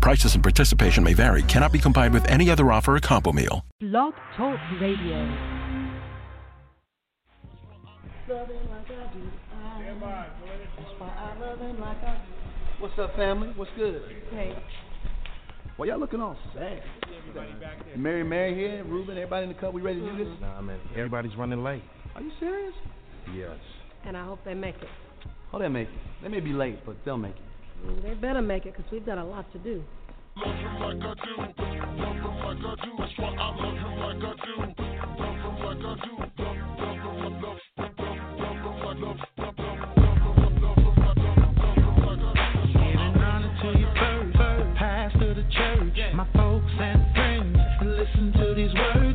[0.00, 3.66] Prices and participation may vary, cannot be combined with any other offer or combo meal.
[3.80, 5.26] Blog Talk Radio.
[12.78, 13.52] What's up, family?
[13.56, 14.00] What's good?
[14.30, 14.56] Hey.
[15.76, 16.82] Well, y'all looking all sad.
[17.96, 19.74] Mary, Mary here, Ruben, everybody in the cup.
[19.74, 20.40] We ready to do this?
[20.40, 20.80] Nah, man.
[20.92, 21.82] Everybody's running late.
[22.14, 22.74] Are you serious?
[23.34, 23.58] Yes.
[24.04, 24.88] And I hope they make it.
[25.52, 25.94] Oh, they'll make it.
[26.22, 27.49] They may be late, but they'll make it.
[28.02, 29.82] They better make it because we've got a lot to do.
[30.36, 30.46] Giving
[43.22, 43.86] honor to you
[44.36, 47.56] first, pastor the church, my folks and friends.
[47.82, 49.09] Listen to these words.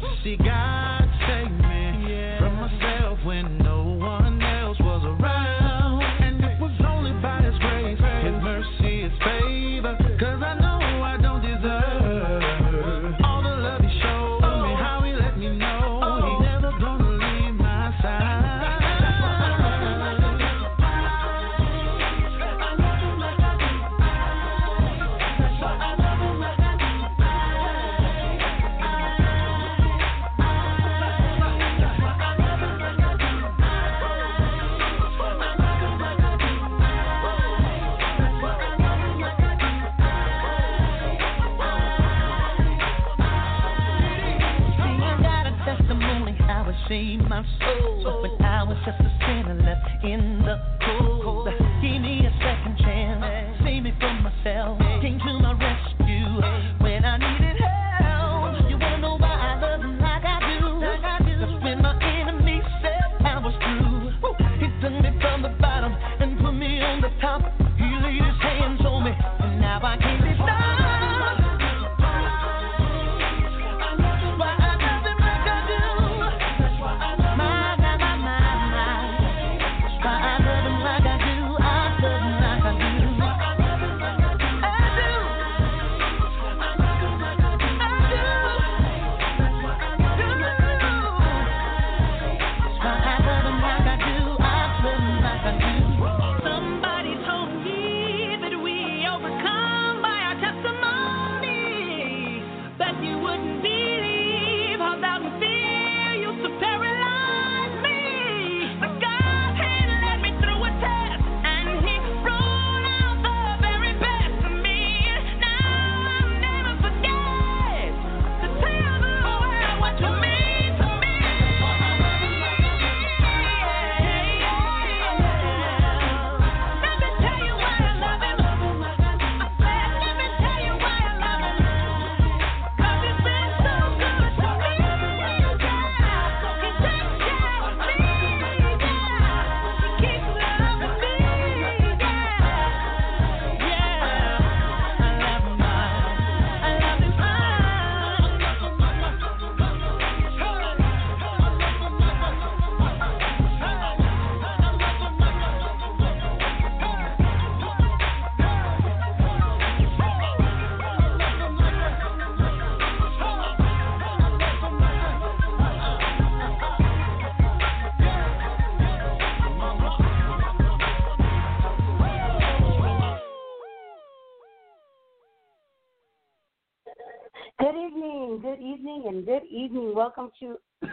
[180.05, 180.57] Welcome to,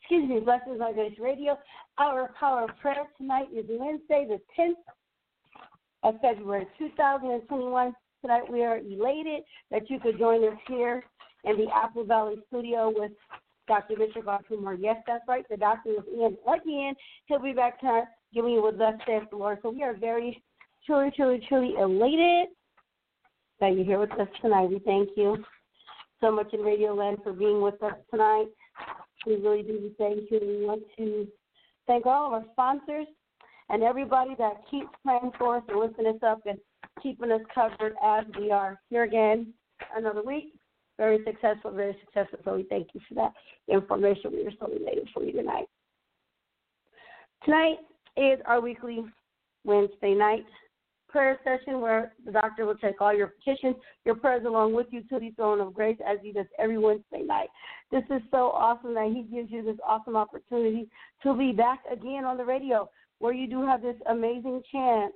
[0.00, 1.56] excuse me, Blessings on Grace Radio.
[1.98, 4.72] Our power of prayer tonight is Wednesday, the 10th
[6.02, 7.94] of February, 2021.
[8.22, 11.04] Tonight we are elated that you could join us here
[11.44, 13.12] in the Apple Valley studio with
[13.68, 13.94] Dr.
[13.96, 15.44] Richard Godfrey Yes, that's right.
[15.48, 16.94] The doctor is in again.
[17.26, 19.58] He'll be back tonight giving you what thus says the Lord.
[19.62, 20.42] So we are very,
[20.84, 22.48] truly, truly, truly elated
[23.60, 24.70] that you're here with us tonight.
[24.70, 25.44] We thank you
[26.20, 28.46] so much in Radio Land for being with us tonight.
[29.26, 30.40] We really do thank you.
[30.40, 31.26] We want to
[31.86, 33.06] thank all of our sponsors
[33.68, 36.58] and everybody that keeps praying for us and lifting us up and
[37.02, 39.52] keeping us covered as we are here again
[39.96, 40.54] another week
[40.96, 42.38] Very successful, very successful.
[42.44, 43.32] So we thank you for that
[43.68, 44.32] information.
[44.32, 45.66] We are so elated for you tonight.
[47.44, 47.78] Tonight
[48.16, 49.04] is our weekly
[49.64, 50.46] Wednesday night
[51.08, 55.02] prayer session where the doctor will take all your petitions, your prayers along with you
[55.02, 57.48] to the throne of grace as he does every Wednesday night.
[57.90, 60.88] This is so awesome that he gives you this awesome opportunity
[61.22, 62.88] to be back again on the radio
[63.18, 65.14] where you do have this amazing chance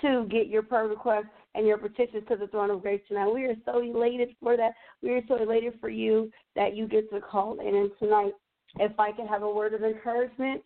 [0.00, 3.28] to get your prayer requests and your petitions to the throne of grace tonight.
[3.28, 4.72] We are so elated for that.
[5.02, 8.32] We are so elated for you that you get to call in and tonight.
[8.78, 10.62] If I could have a word of encouragement,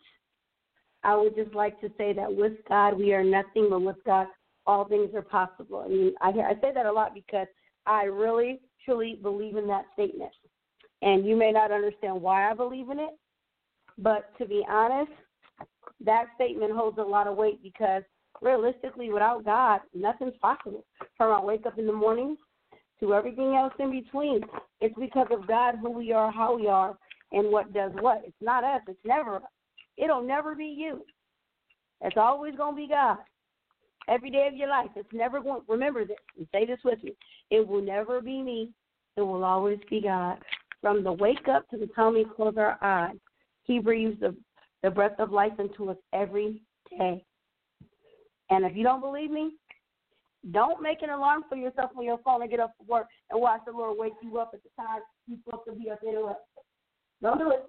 [1.03, 4.27] I would just like to say that with God we are nothing, but with God
[4.65, 5.83] all things are possible.
[5.85, 7.47] I mean, I I say that a lot because
[7.85, 10.31] I really truly believe in that statement.
[11.01, 13.17] And you may not understand why I believe in it,
[13.97, 15.11] but to be honest,
[16.03, 18.03] that statement holds a lot of weight because
[18.41, 20.85] realistically, without God, nothing's possible.
[21.17, 22.37] From I wake up in the morning
[22.99, 24.41] to everything else in between,
[24.81, 26.97] it's because of God who we are, how we are,
[27.31, 28.23] and what does what.
[28.25, 28.81] It's not us.
[28.87, 29.43] It's never us.
[29.97, 31.03] It'll never be you.
[32.01, 33.17] It's always going to be God.
[34.07, 35.63] Every day of your life, it's never going.
[35.67, 37.13] Remember this and say this with me.
[37.49, 38.71] It will never be me.
[39.17, 40.37] It will always be God.
[40.81, 43.17] From the wake up to the time we close our eyes,
[43.63, 44.35] He breathes the
[44.83, 47.23] the breath of life into us every day.
[48.49, 49.51] And if you don't believe me,
[50.51, 53.41] don't make an alarm for yourself on your phone and get up for work and
[53.41, 56.33] watch the Lord wake you up at the time you're supposed to be up anyway.
[57.21, 57.65] Don't do it.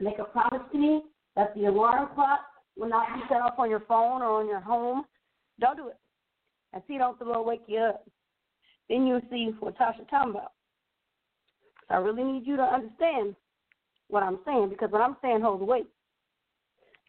[0.00, 1.02] Make a promise to me
[1.38, 2.40] that the alarm clock
[2.76, 5.04] will not be set off on your phone or on your home.
[5.60, 5.96] Don't do it.
[6.72, 8.04] And see, don't the Lord wake you up.
[8.88, 10.52] Then you'll see what Tasha talking about.
[11.86, 13.36] So I really need you to understand
[14.08, 15.86] what I'm saying because what I'm saying holds weight.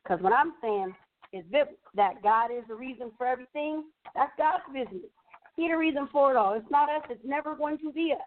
[0.04, 0.94] Because what I'm saying
[1.34, 1.76] is biblical.
[1.96, 3.86] that God is the reason for everything.
[4.14, 5.10] That's God's business.
[5.56, 6.54] He's the reason for it all.
[6.54, 7.02] It's not us.
[7.10, 8.22] It's never going to be us.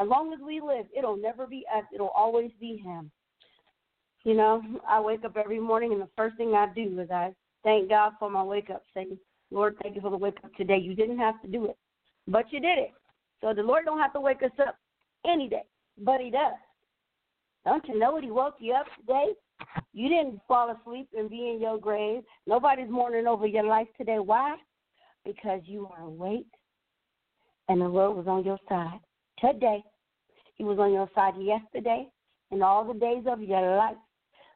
[0.00, 1.84] As long as we live, it'll never be us.
[1.94, 3.10] It'll always be Him.
[4.28, 7.32] You know, I wake up every morning, and the first thing I do is I
[7.64, 9.16] thank God for my wake up, saying,
[9.50, 10.76] Lord, thank you for the wake up today.
[10.76, 11.78] You didn't have to do it,
[12.26, 12.92] but you did it.
[13.40, 14.76] So the Lord don't have to wake us up
[15.26, 15.62] any day,
[15.96, 16.52] but He does.
[17.64, 19.28] Don't you know what He woke you up today?
[19.94, 22.22] You didn't fall asleep and be in your grave.
[22.46, 24.18] Nobody's mourning over your life today.
[24.18, 24.56] Why?
[25.24, 26.44] Because you are awake
[27.70, 29.00] and the Lord was on your side
[29.38, 29.82] today.
[30.56, 32.08] He was on your side yesterday
[32.50, 33.96] and all the days of your life.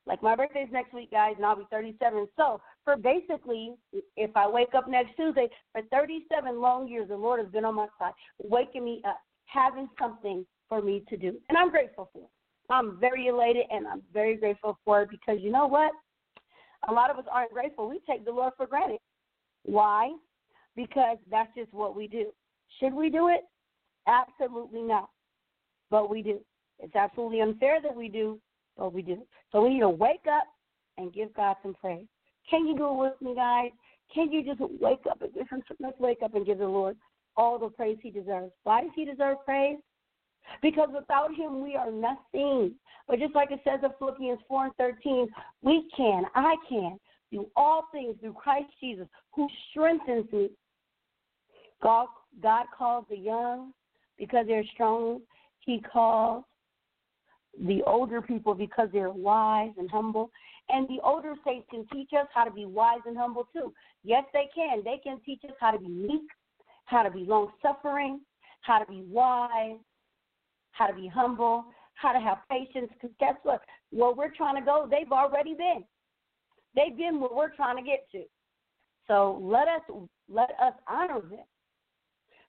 [0.06, 2.26] Like my birthday's next week, guys, and I'll be 37.
[2.37, 3.75] So for basically,
[4.16, 7.76] if I wake up next Tuesday, for 37 long years, the Lord has been on
[7.76, 8.12] my side,
[8.43, 12.31] waking me up, having something for me to do, and I'm grateful for it.
[12.70, 15.93] I'm very elated and I'm very grateful for it because you know what?
[16.88, 17.88] A lot of us aren't grateful.
[17.88, 18.98] We take the Lord for granted.
[19.64, 20.10] Why?
[20.75, 22.32] Because that's just what we do.
[22.81, 23.43] Should we do it?
[24.08, 25.10] Absolutely not.
[25.90, 26.40] But we do.
[26.78, 28.40] It's absolutely unfair that we do,
[28.76, 29.22] but we do.
[29.50, 30.44] So we need to wake up
[30.98, 32.06] and give God some praise.
[32.48, 33.70] Can you do it with me, guys?
[34.12, 36.96] Can you just wake up and give him, let's wake up and give the Lord
[37.36, 38.52] all the praise he deserves.
[38.64, 39.78] Why does he deserve praise?
[40.60, 42.74] Because without him, we are nothing.
[43.08, 45.28] But just like it says in Philippians 4 and 13,
[45.62, 46.98] we can, I can,
[47.30, 50.50] do all things through Christ Jesus who strengthens me.
[51.82, 52.06] God,
[52.42, 53.72] God calls the young
[54.19, 55.20] because they're strong.
[55.60, 56.44] He calls
[57.60, 60.31] the older people because they're wise and humble.
[60.69, 63.72] And the older saints can teach us how to be wise and humble too.
[64.05, 64.82] Yes, they can.
[64.84, 66.22] They can teach us how to be meek,
[66.86, 68.20] how to be long suffering,
[68.62, 69.79] how to be wise,
[70.72, 72.91] how to be humble, how to have patience.
[72.94, 73.60] Because guess what?
[73.91, 75.84] Where we're trying to go, they've already been.
[76.74, 78.22] They've been where we're trying to get to.
[79.06, 79.82] So let us
[80.29, 81.44] let us honor them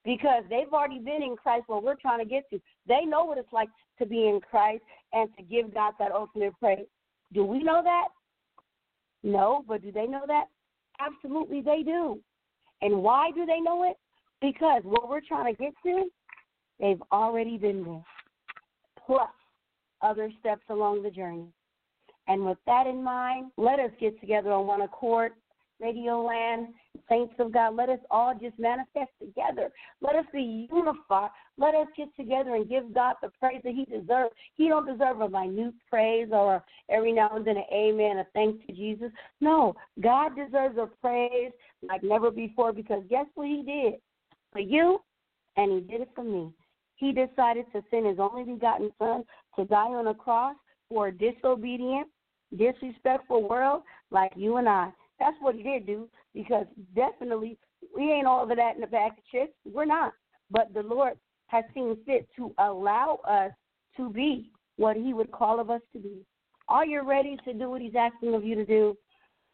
[0.06, 2.60] because they've already been in Christ where we're trying to get to.
[2.88, 3.70] They know what it's like
[4.00, 4.84] to be in Christ
[5.14, 6.86] and to give God that ultimate praise.
[7.34, 8.10] Do we know that?
[9.24, 10.46] No, but do they know that?
[11.00, 12.20] Absolutely, they do.
[12.82, 13.98] And why do they know it?
[14.42, 16.10] Because what we're trying to get to,
[16.80, 18.04] they've already been there
[19.06, 19.30] plus
[20.02, 21.48] other steps along the journey.
[22.28, 25.34] And with that in mind, let us get together on one accord.
[25.84, 26.68] Radio Land,
[27.10, 29.70] saints of God, let us all just manifest together.
[30.02, 31.30] Let us be unified.
[31.58, 34.34] Let us get together and give God the praise that He deserves.
[34.56, 38.66] He don't deserve a minute praise or every now and then an amen, a thanks
[38.66, 39.12] to Jesus.
[39.42, 41.52] No, God deserves a praise
[41.88, 44.00] like never before because guess what He did
[44.54, 45.00] for you,
[45.58, 46.54] and He did it for me.
[46.96, 49.26] He decided to send his only begotten son
[49.58, 50.56] to die on a cross
[50.88, 52.08] for a disobedient,
[52.58, 54.92] disrespectful world like you and I.
[55.24, 56.66] That's what he did do because
[56.96, 57.58] definitely
[57.96, 59.54] we ain't all of that in the bag of chips.
[59.64, 60.12] We're not.
[60.52, 61.14] But the Lord
[61.48, 63.52] has seen fit to allow us
[63.96, 66.26] to be what He would call of us to be.
[66.68, 68.98] Are you ready to do what He's asking of you to do?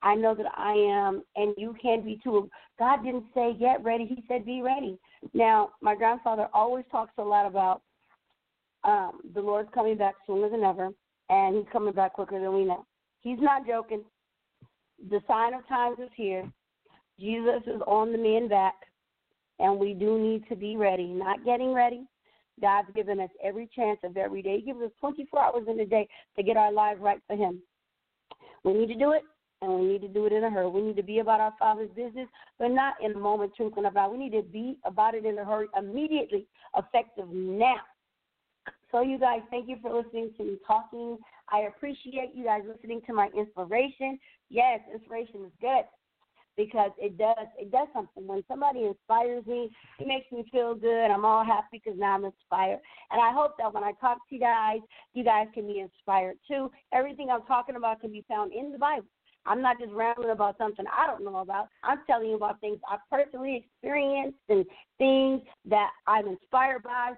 [0.01, 2.49] I know that I am, and you can be too.
[2.79, 4.97] God didn't say get ready; He said be ready.
[5.35, 7.83] Now, my grandfather always talks a lot about
[8.83, 10.89] um, the Lord's coming back sooner than ever,
[11.29, 12.87] and He's coming back quicker than we know.
[13.21, 14.01] He's not joking.
[15.09, 16.49] The sign of times is here.
[17.19, 18.75] Jesus is on the mend back,
[19.59, 21.07] and we do need to be ready.
[21.07, 22.05] Not getting ready.
[22.61, 24.57] God's given us every chance of every day.
[24.59, 27.61] He gives us 24 hours in a day to get our lives right for Him.
[28.63, 29.23] We need to do it,
[29.61, 30.69] and we need to do it in a hurry.
[30.69, 32.27] We need to be about our Father's business,
[32.57, 34.11] but not in a moment twinkling about.
[34.11, 37.81] We need to be about it in a hurry, immediately, effective now.
[38.91, 41.17] So, you guys, thank you for listening to me talking.
[41.51, 44.19] I appreciate you guys listening to my inspiration.
[44.49, 45.85] Yes, inspiration is good
[46.57, 48.27] because it does it does something.
[48.27, 51.05] When somebody inspires me, it makes me feel good.
[51.05, 52.79] I'm all happy because now I'm inspired.
[53.11, 54.79] And I hope that when I talk to you guys,
[55.13, 56.69] you guys can be inspired too.
[56.93, 59.07] Everything I'm talking about can be found in the Bible.
[59.45, 61.69] I'm not just rambling about something I don't know about.
[61.83, 64.65] I'm telling you about things I've personally experienced and
[64.97, 67.13] things that I'm inspired by,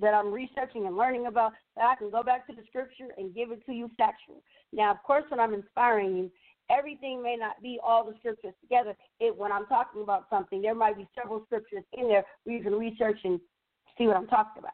[0.00, 3.34] that I'm researching and learning about, that I can go back to the scripture and
[3.34, 4.42] give it to you factual.
[4.72, 6.30] Now, of course, when I'm inspiring you,
[6.70, 8.94] everything may not be all the scriptures together.
[9.20, 12.62] It when I'm talking about something, there might be several scriptures in there where you
[12.62, 13.38] can research and
[13.96, 14.72] see what I'm talking about.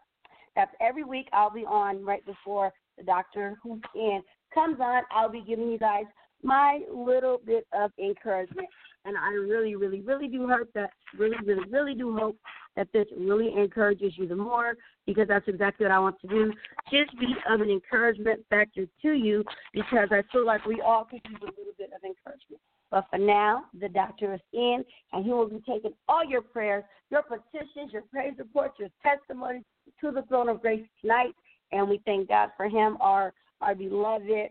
[0.57, 4.23] That's every week I'll be on right before the doctor who's in
[4.53, 5.03] comes on.
[5.11, 6.05] I'll be giving you guys
[6.43, 8.69] my little bit of encouragement.
[9.05, 12.37] And I really, really, really do hope that, really, really, really do hope
[12.77, 14.75] that this really encourages you the more
[15.07, 16.53] because that's exactly what I want to do.
[16.91, 21.21] Just be of an encouragement factor to you because I feel like we all could
[21.29, 22.61] use a little bit of encouragement.
[22.91, 26.85] But for now, the doctor is in, and he will be taking all your prayers,
[27.11, 29.63] your petitions, your praise reports, your testimonies
[30.01, 31.35] to the throne of grace tonight.
[31.73, 34.51] And we thank God for him, our our beloved,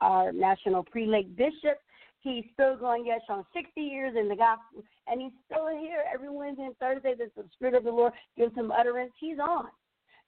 [0.00, 1.78] our national prelate bishop.
[2.20, 6.30] He's still going yes on 60 years in the gospel, and he's still here every
[6.30, 9.12] Wednesday and Thursday that the Spirit of the Lord gives him utterance.
[9.20, 9.66] He's on.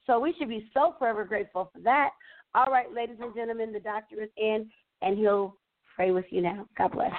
[0.07, 2.11] So we should be so forever grateful for that.
[2.55, 4.69] All right, ladies and gentlemen, the doctor is in,
[5.03, 5.57] and he'll
[5.95, 6.67] pray with you now.
[6.77, 7.13] God bless.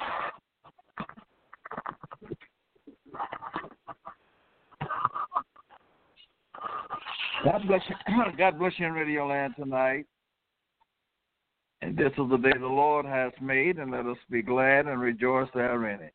[7.44, 7.96] God bless you.
[8.38, 10.06] God bless you in Radio Land tonight.
[11.82, 15.00] And this is the day the Lord has made, and let us be glad and
[15.00, 16.10] rejoice therein.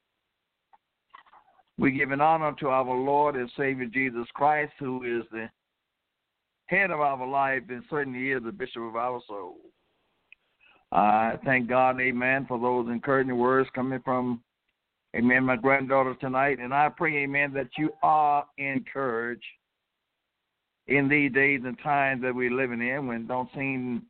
[1.77, 5.49] We give an honor to our Lord and Savior Jesus Christ, who is the
[6.67, 9.57] head of our life and certainly is the bishop of our soul.
[10.91, 14.41] I thank God, amen, for those encouraging words coming from,
[15.15, 16.59] amen, my granddaughter tonight.
[16.59, 19.43] And I pray, amen, that you are encouraged
[20.87, 24.03] in these days and times that we're living in when don't seem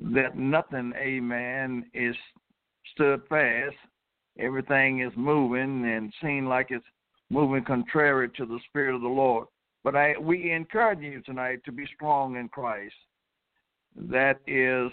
[0.00, 2.16] that nothing, amen, is
[2.94, 3.76] stood fast.
[4.38, 6.84] Everything is moving and seem like it's
[7.30, 9.46] moving contrary to the Spirit of the Lord.
[9.84, 12.94] But I, we encourage you tonight to be strong in Christ.
[13.96, 14.92] That is,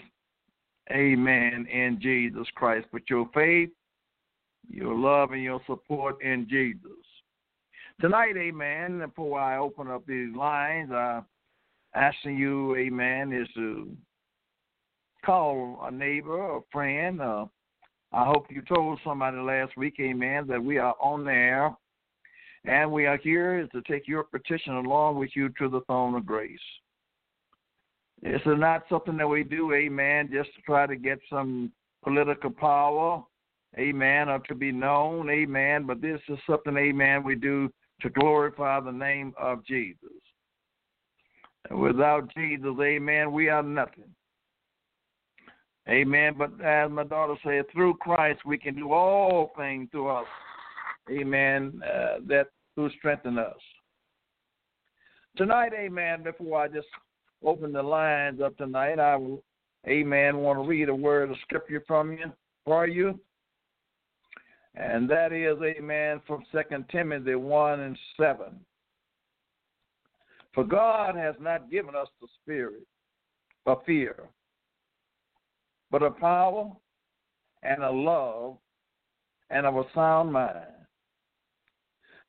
[0.90, 2.86] amen, in Jesus Christ.
[2.90, 3.70] Put your faith,
[4.68, 6.90] your love, and your support in Jesus.
[8.00, 11.24] Tonight, amen, before I open up these lines, I'm
[11.94, 13.96] asking you, amen, is to
[15.24, 17.20] call a neighbor, a friend.
[18.12, 21.76] I hope you told somebody last week, amen, that we are on the air
[22.64, 26.26] and we are here to take your petition along with you to the throne of
[26.26, 26.58] grace.
[28.22, 31.70] This is not something that we do, amen, just to try to get some
[32.02, 33.22] political power,
[33.78, 37.70] amen, or to be known, amen, but this is something, amen, we do
[38.00, 39.98] to glorify the name of Jesus.
[41.68, 44.15] And without Jesus, amen, we are nothing.
[45.88, 46.34] Amen.
[46.36, 50.26] But as my daughter said, through Christ we can do all things through us.
[51.10, 51.80] Amen.
[51.84, 53.56] Uh, that who strengthen us.
[55.36, 56.86] Tonight, amen, before I just
[57.44, 59.42] open the lines up tonight, I will,
[59.86, 62.32] amen, want to read a word of scripture from you
[62.64, 63.18] for you.
[64.74, 68.46] And that is, amen, from Second Timothy 1 and 7.
[70.54, 72.86] For God has not given us the spirit
[73.66, 74.16] of fear,
[75.90, 76.70] but a power
[77.62, 78.56] and a love
[79.50, 80.66] and of a sound mind.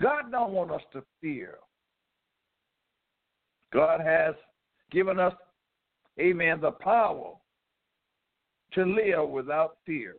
[0.02, 1.56] God don't want us to fear.
[3.74, 4.36] God has
[4.92, 5.34] given us,
[6.20, 7.34] amen, the power
[8.74, 10.16] to live without fear.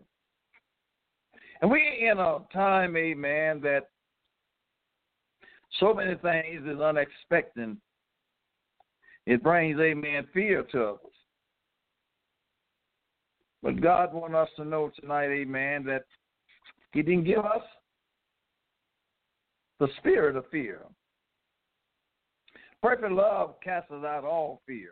[1.60, 3.88] And we're in a time, amen, that
[5.80, 7.76] so many things is unexpected
[9.26, 10.98] It brings, amen, fear to us.
[13.62, 16.04] But God wants us to know tonight, amen, that
[16.92, 17.62] He didn't give us
[19.80, 20.82] the spirit of fear.
[22.82, 24.90] Perfect love casts out all fear.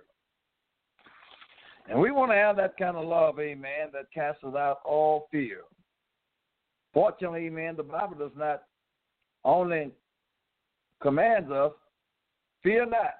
[1.88, 5.61] And we want to have that kind of love, amen, that casts out all fear.
[6.92, 8.64] Fortunately, amen, the Bible does not
[9.44, 9.92] only
[11.00, 11.73] commands us,
[12.62, 13.14] fear not.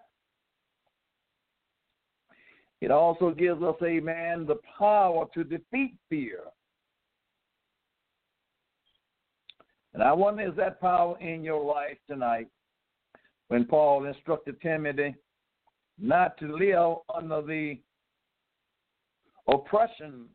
[2.81, 6.41] It also gives us, amen, the power to defeat fear.
[9.95, 12.49] And I wonder, is that power in your life tonight?
[13.49, 15.15] When Paul instructed Timothy
[15.99, 17.79] not to live under the
[19.49, 20.27] oppression.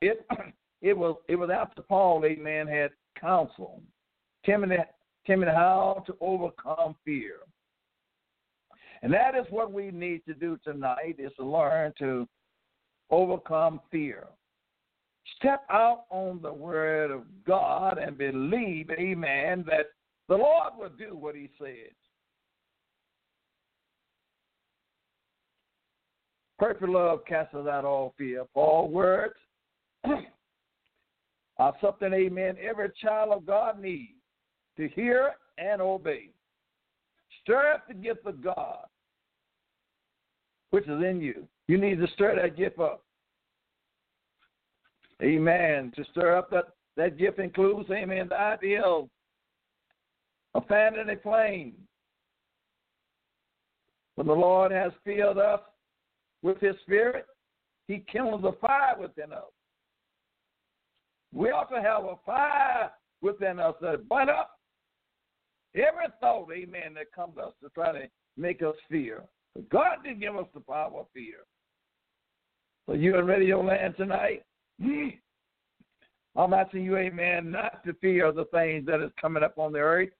[0.00, 0.26] It
[0.82, 3.82] it was it was after Paul, amen, had counsel
[4.44, 4.76] Timothy
[5.26, 7.36] Timothy how to overcome fear.
[9.02, 12.26] And that is what we need to do tonight is to learn to
[13.10, 14.26] overcome fear.
[15.36, 19.86] Step out on the word of God and believe, amen, that
[20.28, 21.92] the Lord will do what he says.
[26.58, 28.44] Perfect love casts out all fear.
[28.54, 29.34] All words
[31.58, 34.12] are something, amen, every child of God needs
[34.76, 36.30] to hear and obey.
[37.48, 38.84] Stir up the gift of God,
[40.68, 41.48] which is in you.
[41.66, 43.02] You need to stir that gift up.
[45.22, 45.90] Amen.
[45.96, 46.64] To stir up that,
[46.98, 49.08] that gift includes, amen, the idea of
[50.54, 51.72] a fanning a flame.
[54.16, 55.60] When the Lord has filled us
[56.42, 57.24] with his spirit,
[57.86, 59.44] he kindles a fire within us.
[61.32, 62.90] We to have a fire
[63.22, 64.57] within us that burn up
[65.78, 69.22] every thought, amen, that comes to us to try to make us fear.
[69.54, 71.38] But God didn't give us the power of fear.
[72.86, 74.44] So you in radio land tonight?
[74.80, 75.08] Hmm.
[76.36, 79.80] I'm asking you, amen, not to fear the things that is coming up on the
[79.80, 80.10] earth,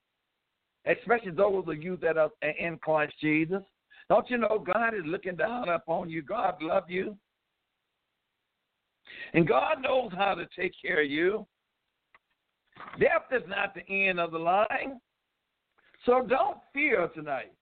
[0.85, 3.63] especially those of you that are in Christ Jesus.
[4.09, 6.23] Don't you know God is looking down upon you?
[6.23, 7.17] God loves you.
[9.35, 11.47] And God knows how to take care of you.
[12.99, 15.01] Death is not the end of the line.
[16.09, 17.53] So don't fear tonight.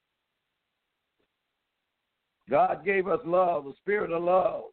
[2.48, 4.66] God gave us love, the spirit of love.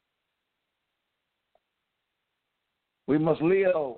[3.07, 3.95] We must live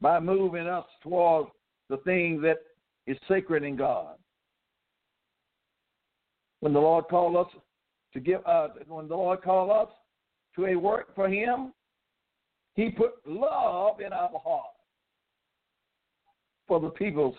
[0.00, 1.50] by moving us towards
[1.90, 2.60] the thing that
[3.06, 4.14] is sacred in God.
[6.60, 7.52] When the Lord called us
[8.14, 9.92] to give, uh, when the Lord called us
[10.56, 11.74] to a work for Him,
[12.74, 14.72] He put love in our heart
[16.66, 17.36] for the peoples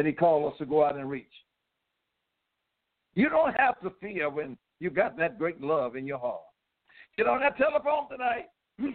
[0.00, 1.30] that He called us to go out and reach.
[3.12, 6.40] You don't have to fear when you got that great love in your heart.
[7.18, 8.46] Get on that telephone tonight.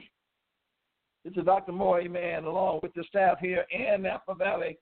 [1.23, 1.71] This is Dr.
[1.71, 4.77] Moore, amen, along with the staff here in Napa Valley.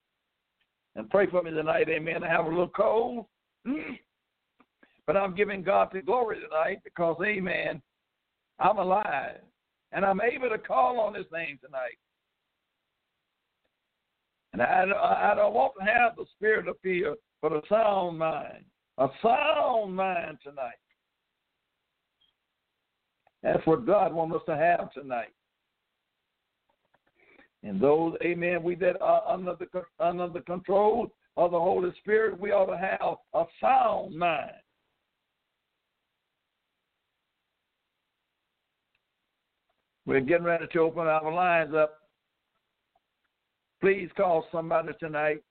[0.97, 2.21] And pray for me tonight, amen.
[2.21, 3.25] I have a little cold.
[5.05, 7.81] But I'm giving God the glory tonight because, amen,
[8.59, 9.39] I'm alive.
[9.91, 11.97] And I'm able to call on his name tonight.
[14.53, 18.63] And I, I don't want to have the spirit of fear, but a sound mind.
[18.99, 20.73] A sound mind tonight.
[23.41, 25.33] That's what God wants us to have tonight.
[27.63, 29.67] And those, amen, we that are under the,
[29.99, 34.51] under the control of the Holy Spirit, we ought to have a sound mind.
[40.05, 42.02] We're getting ready to open our lines up.
[43.83, 45.43] Please call somebody tonight.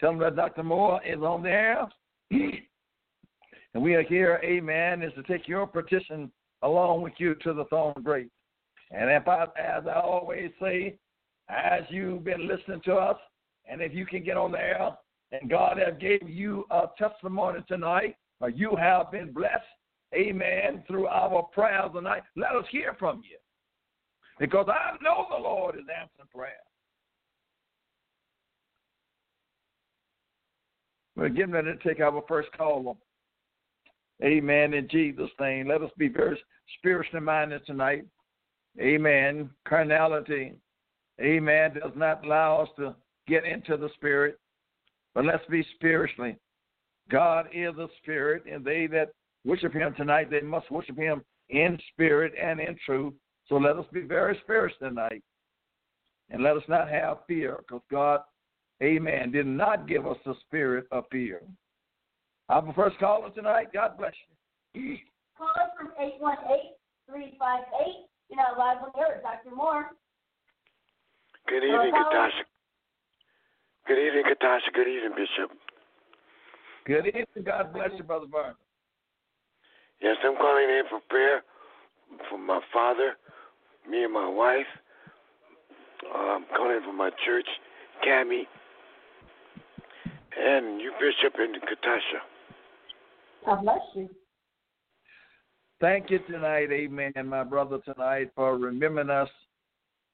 [0.00, 0.64] Tell them that Dr.
[0.64, 1.88] Moore is on the air.
[2.32, 7.64] and we are here, amen, is to take your petition along with you to the
[7.66, 8.28] throne of grace.
[8.90, 10.96] And if I, as I always say,
[11.48, 13.18] as you've been listening to us,
[13.70, 14.90] and if you can get on the air,
[15.30, 19.62] and God has gave you a testimony tonight, or you have been blessed,
[20.12, 23.38] amen, through our prayers tonight, let us hear from you.
[24.40, 26.64] Because I know the Lord is answering prayer.
[31.18, 32.96] We're getting ready to take our first call.
[34.22, 34.72] Amen.
[34.72, 35.66] In Jesus' name.
[35.66, 36.40] Let us be very
[36.78, 38.04] spiritually minded tonight.
[38.80, 39.50] Amen.
[39.66, 40.52] Carnality,
[41.20, 42.94] amen, does not allow us to
[43.26, 44.38] get into the spirit,
[45.12, 46.36] but let's be spiritually.
[47.10, 49.08] God is a spirit, and they that
[49.44, 53.14] worship him tonight, they must worship him in spirit and in truth.
[53.48, 55.24] So let us be very spiritual tonight.
[56.30, 58.20] And let us not have fear, because God
[58.82, 61.42] amen, did not give us the spirit of fear.
[62.48, 64.12] Our first caller tonight, God bless
[64.74, 64.96] you.
[65.36, 67.28] Call us from 818-358.
[68.30, 69.54] You know, live on air, Dr.
[69.54, 69.90] Moore.
[71.46, 72.28] Good evening, caller.
[72.28, 72.44] Katasha.
[73.86, 74.72] Good evening, Katasha.
[74.74, 75.50] Good evening, Bishop.
[76.86, 77.44] Good evening.
[77.44, 78.54] God bless you, Brother Vernon.
[80.00, 81.42] Yes, I'm calling in for prayer
[82.30, 83.14] for my father,
[83.88, 84.66] me and my wife.
[86.04, 87.46] Uh, I'm calling for my church,
[88.06, 88.42] Cami,
[90.36, 92.20] and you, Bishop, and Katasha.
[93.46, 94.08] God bless you.
[95.80, 99.28] Thank you tonight, amen, my brother, tonight for remembering us,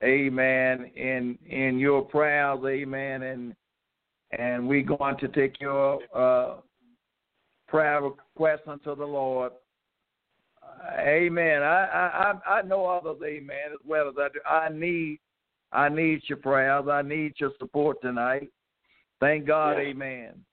[0.03, 3.55] amen, in in your prayers, amen, and
[4.39, 6.57] and we're going to take your uh,
[7.67, 9.53] prayer request unto the Lord.
[10.63, 11.63] Uh, amen.
[11.63, 14.41] I, I I I know others, amen, as well as I do.
[14.47, 15.19] I need
[15.73, 16.85] I need your prayers.
[16.91, 18.51] I need your support tonight.
[19.25, 19.87] Thank God, Yes.
[19.87, 20.45] amen.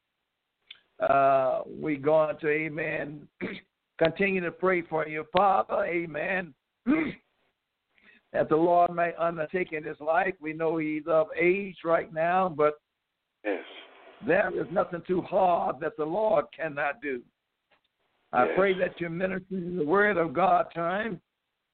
[1.01, 3.27] Uh, we're going to, amen,
[3.99, 6.53] continue to pray for your father, amen.
[6.85, 10.33] that the Lord may undertake in his life.
[10.39, 12.75] We know he's of age right now, but
[13.43, 13.65] Yes.
[14.25, 17.21] there is nothing too hard that the Lord cannot do.
[18.31, 18.55] I Yes.
[18.55, 21.19] pray that you're ministering the word of God time,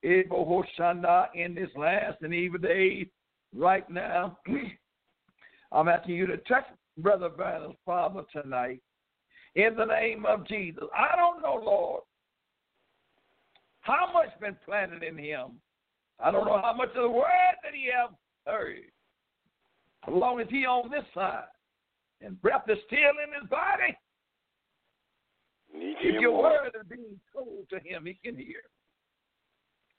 [0.04, 3.08] Hoshana, in this last and evil day
[3.54, 4.40] right now.
[5.72, 6.66] I'm asking you to touch
[6.98, 8.82] Brother Verner's father tonight
[9.56, 10.84] in the name of Jesus.
[10.96, 12.04] I don't know, Lord,
[13.82, 15.60] how much been planted in him.
[16.20, 17.26] I don't know how much of the word
[17.64, 18.12] that he have
[18.46, 18.80] heard.
[20.08, 21.44] As long as he on this side
[22.22, 23.98] and breath is still in his body,
[25.74, 26.44] Need if your more.
[26.44, 28.62] word is being told to him, he can hear.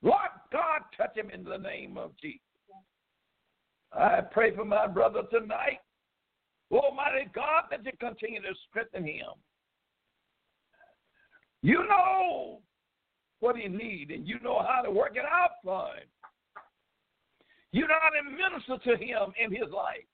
[0.02, 2.40] Lord God, touch him in the name of Jesus.
[3.92, 5.80] I pray for my brother tonight.
[6.70, 9.32] Oh, Almighty God, that you continue to strengthen him.
[11.62, 12.60] You know
[13.40, 16.08] what he needs, and you know how to work it out for him.
[17.72, 20.06] You know how to minister to him in his life.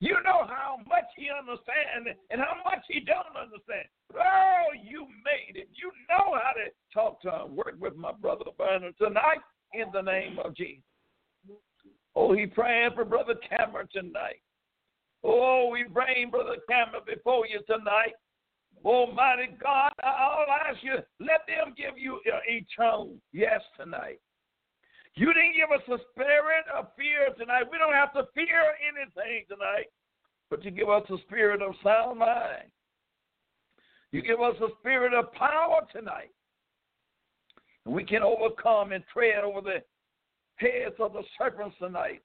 [0.00, 3.86] You know how much he understands and how much he don't understand.
[4.14, 5.68] Oh, you made it.
[5.72, 7.56] You know how to talk to him.
[7.56, 9.40] Work with my brother Bernard tonight
[9.72, 10.82] in the name of Jesus.
[12.14, 14.40] Oh, he praying for Brother Cameron tonight.
[15.24, 18.12] Oh, we bring Brother Cameron before you tonight.
[18.84, 24.20] Almighty God, I'll ask you, let them give you uh, eternal yes tonight.
[25.14, 27.64] You didn't give us a spirit of fear tonight.
[27.70, 29.86] We don't have to fear anything tonight,
[30.50, 32.68] but you give us a spirit of sound mind.
[34.12, 36.30] You give us a spirit of power tonight.
[37.86, 39.82] And we can overcome and tread over the
[40.56, 42.22] heads of the serpents tonight,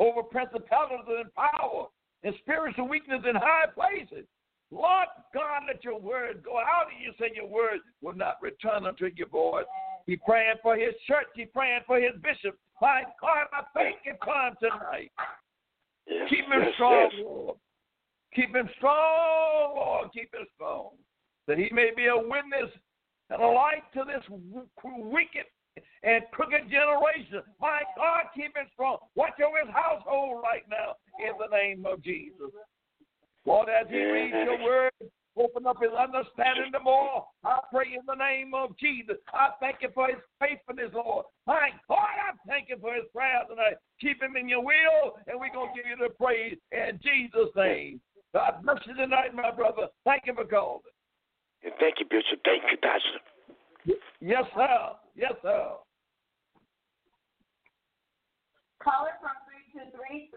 [0.00, 1.86] over principalities and power,
[2.24, 4.26] and spiritual weakness in high places.
[4.70, 8.86] Lord God, let your word go out, and you say your word will not return
[8.86, 9.66] unto your voice.
[10.06, 11.26] He praying for his church.
[11.34, 12.58] He praying for his bishop.
[12.80, 15.10] My God, I thank you for him tonight.
[16.06, 16.28] Yes.
[16.30, 17.22] Keep him yes, strong, yes.
[17.24, 17.56] Lord.
[18.34, 20.08] Keep him strong, Lord.
[20.14, 20.90] Keep him strong.
[21.46, 22.70] That he may be a witness
[23.28, 24.24] and a light to this
[24.84, 25.46] wicked
[26.02, 27.42] and crooked generation.
[27.60, 28.98] My God, keep him strong.
[29.14, 32.50] Watch over his household right now in the name of Jesus.
[33.46, 34.92] Lord, as he reads your word,
[35.36, 37.24] open up his understanding the more.
[37.44, 39.16] I pray in the name of Jesus.
[39.32, 41.24] I thank you for his faithfulness, Lord.
[41.46, 43.76] My God, I thank you for his prayer tonight.
[44.00, 47.50] Keep him in your will, and we're going to give you the praise in Jesus'
[47.56, 48.00] name.
[48.34, 49.88] God bless you tonight, my brother.
[50.04, 50.80] Thank you for calling.
[51.64, 52.40] And thank you, Bishop.
[52.44, 53.98] Thank you, Pastor.
[54.20, 54.92] Yes, sir.
[55.20, 55.72] Yes, sir.
[58.82, 59.36] Caller from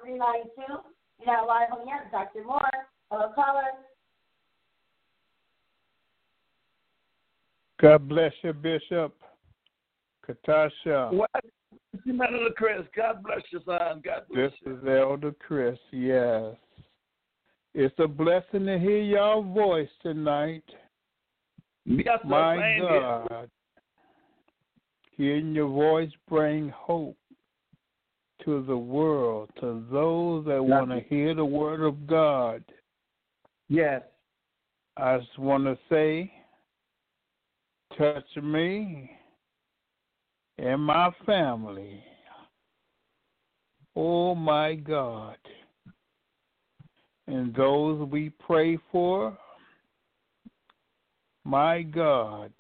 [0.06, 0.84] 323-392.
[1.20, 2.10] You're now live on the air.
[2.12, 2.44] Dr.
[2.46, 2.60] Moore.
[3.10, 3.62] Hello, caller.
[7.82, 9.16] God bless you, Bishop.
[10.28, 11.14] Katasha.
[11.14, 11.30] What?
[12.08, 14.02] Elder Chris, God bless you, son.
[14.04, 14.78] God bless This you.
[14.78, 16.56] is Elder Chris, yes.
[17.74, 20.64] It's a blessing to hear your voice tonight.
[21.86, 22.28] Yes, sir.
[22.28, 23.26] My Same here.
[23.30, 23.50] God.
[25.16, 27.18] Hearing your voice bring hope
[28.44, 32.64] to the world, to those that want to hear the word of God.
[33.70, 34.02] Yes.
[34.98, 36.32] I just want to say,
[37.98, 39.12] touch me
[40.58, 42.04] and my family.
[43.96, 45.38] Oh my God.
[47.28, 49.38] And those we pray for,
[51.44, 52.52] my God.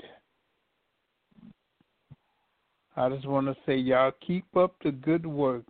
[2.95, 5.65] I just want to say, y'all keep up the good work.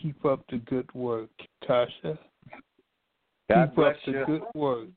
[0.00, 1.30] Keep up the good work,
[1.68, 2.18] Tasha.
[3.48, 4.88] God Keep bless up the good work,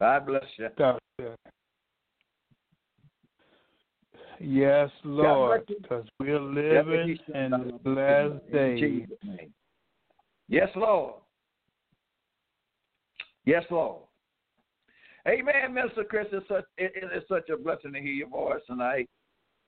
[0.00, 0.68] God bless you.
[0.76, 1.36] Doctor.
[4.40, 9.06] Yes, Lord, because we're living in the last days.
[10.48, 11.20] Yes, Lord.
[13.44, 14.02] Yes, Lord.
[15.28, 16.06] Amen, Mr.
[16.08, 16.26] Chris.
[16.32, 19.08] It's such, it, it is such a blessing to hear your voice tonight.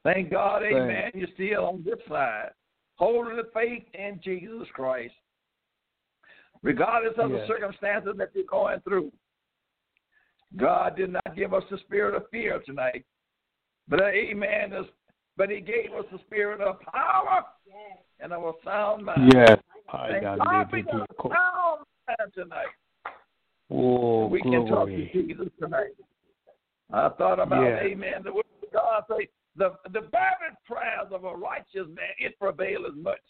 [0.04, 0.76] Thank God, Thanks.
[0.76, 1.10] amen.
[1.14, 2.50] You're still on this side,
[2.96, 5.14] holding the faith in Jesus Christ.
[6.62, 7.40] Regardless of Yes.
[7.40, 9.12] the circumstances that you're going through,
[10.56, 13.04] God did not give us the spirit of fear tonight.
[13.88, 14.88] But, uh, amen,
[15.36, 17.44] but He gave us the spirit of power
[18.20, 19.32] and of a sound mind.
[19.34, 19.58] Yes.
[19.88, 20.72] I got God it.
[20.72, 22.66] we got a sound mind tonight.
[23.70, 25.12] Oh, we can talk to.
[25.12, 25.92] Jesus tonight.
[26.92, 27.80] I thought about, Yeah.
[27.80, 32.38] amen, the word of God say, the, the fervent prayers of a righteous man, it
[32.38, 33.20] prevaileth much.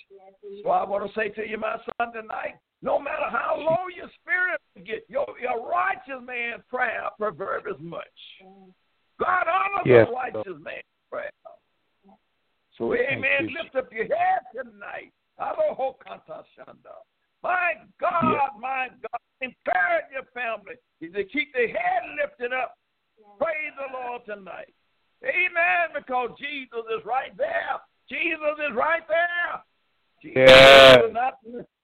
[0.62, 4.11] So I want to say to you, my son, tonight, no matter how low your
[4.20, 8.02] spirit get, your, your righteous man's prayer prevaileth much.
[9.18, 11.30] God honors Yes, a righteous man's prayer.
[12.78, 15.12] So, amen, lift up your head tonight.
[17.42, 22.76] My God, my God, encourage your family to keep their head lifted up.
[23.38, 24.72] Praise the Lord tonight.
[25.24, 27.78] Amen, because Jesus is right there.
[28.08, 29.62] Jesus is right there.
[30.20, 31.02] Jesus Yes.
[31.02, 31.35] will not,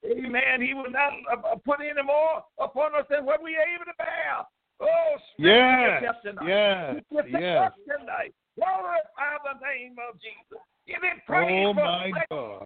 [0.06, 3.66] amen, he will not uh, uh, put any more upon us than what we are
[3.74, 4.46] able to bear.
[4.80, 6.14] Oh, speak Yes.
[6.22, 6.46] tonight.
[6.46, 7.02] Yes.
[7.10, 7.72] Yourself Yes.
[7.86, 8.34] tonight.
[8.54, 10.62] Glorify the name of Jesus.
[10.86, 12.64] Give him praise Oh, my God.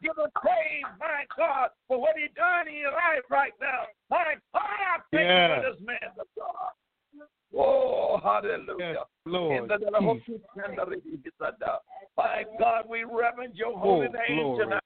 [0.00, 3.86] Give him praise, my God, for what he's done in your life right now.
[4.10, 5.64] My God, I thank you Yes.
[5.64, 6.70] for this man of God.
[7.56, 8.74] Oh, hallelujah.
[8.78, 9.62] Yes, Lord.
[9.62, 10.40] In the name of Jesus.
[11.40, 11.76] Uh,
[12.16, 14.64] my God, we reverence your Oh, holy name glory.
[14.64, 14.82] tonight.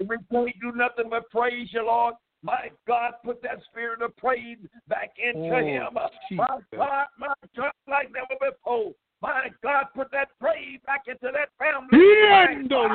[0.00, 2.14] We can't do nothing but praise you, Lord.
[2.42, 5.96] My God, put that spirit of praise back into Oh, him.
[5.96, 6.46] Uh, my
[6.76, 8.92] God, my God, like never before.
[9.22, 11.88] My God, put that praise back into that family.
[12.30, 12.90] Ah, my God.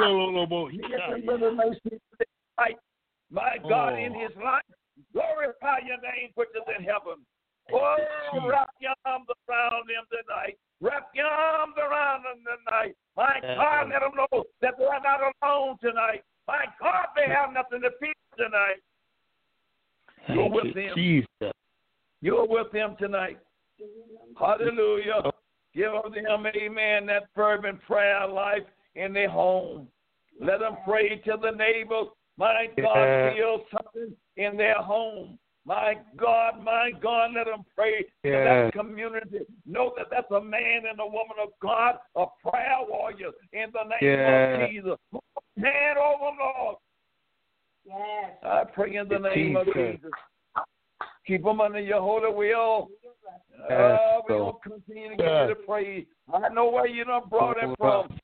[2.59, 2.77] Right.
[3.31, 3.97] My God, Oh.
[3.97, 4.63] in his life,
[5.13, 7.25] glorify your name, which is in heaven.
[7.73, 10.57] Oh, wrap your arms around them tonight.
[10.81, 12.95] Wrap your arms around them tonight.
[13.15, 16.23] My God, let them know that they're not alone tonight.
[16.47, 18.81] My God, they have nothing to fear tonight.
[20.29, 20.93] You're with them.
[20.95, 21.53] Jesus.
[22.21, 23.39] You're with them tonight.
[24.37, 25.31] Hallelujah.
[25.73, 28.63] Give them, amen, that fervent prayer life
[28.95, 29.87] in their home.
[30.41, 32.07] Let them pray to the neighbors.
[32.37, 35.37] My God, feel something in their home.
[35.69, 38.63] My God, my God, let them pray to Yeah.
[38.63, 39.45] that community.
[39.67, 43.83] Know that that's a man and a woman of God, a prayer warrior in the
[43.83, 44.63] name Yeah.
[44.63, 44.97] of Jesus.
[45.61, 46.77] Hand over, Lord.
[47.85, 48.37] Yes.
[48.41, 50.01] I pray in the name of Jesus.
[50.01, 50.11] Jesus.
[51.27, 52.89] Keep them under your holy will.
[53.69, 54.45] Yes, Uh, we Lord.
[54.45, 56.07] will continue to give you the praise.
[56.33, 58.19] I know where you done brought them from.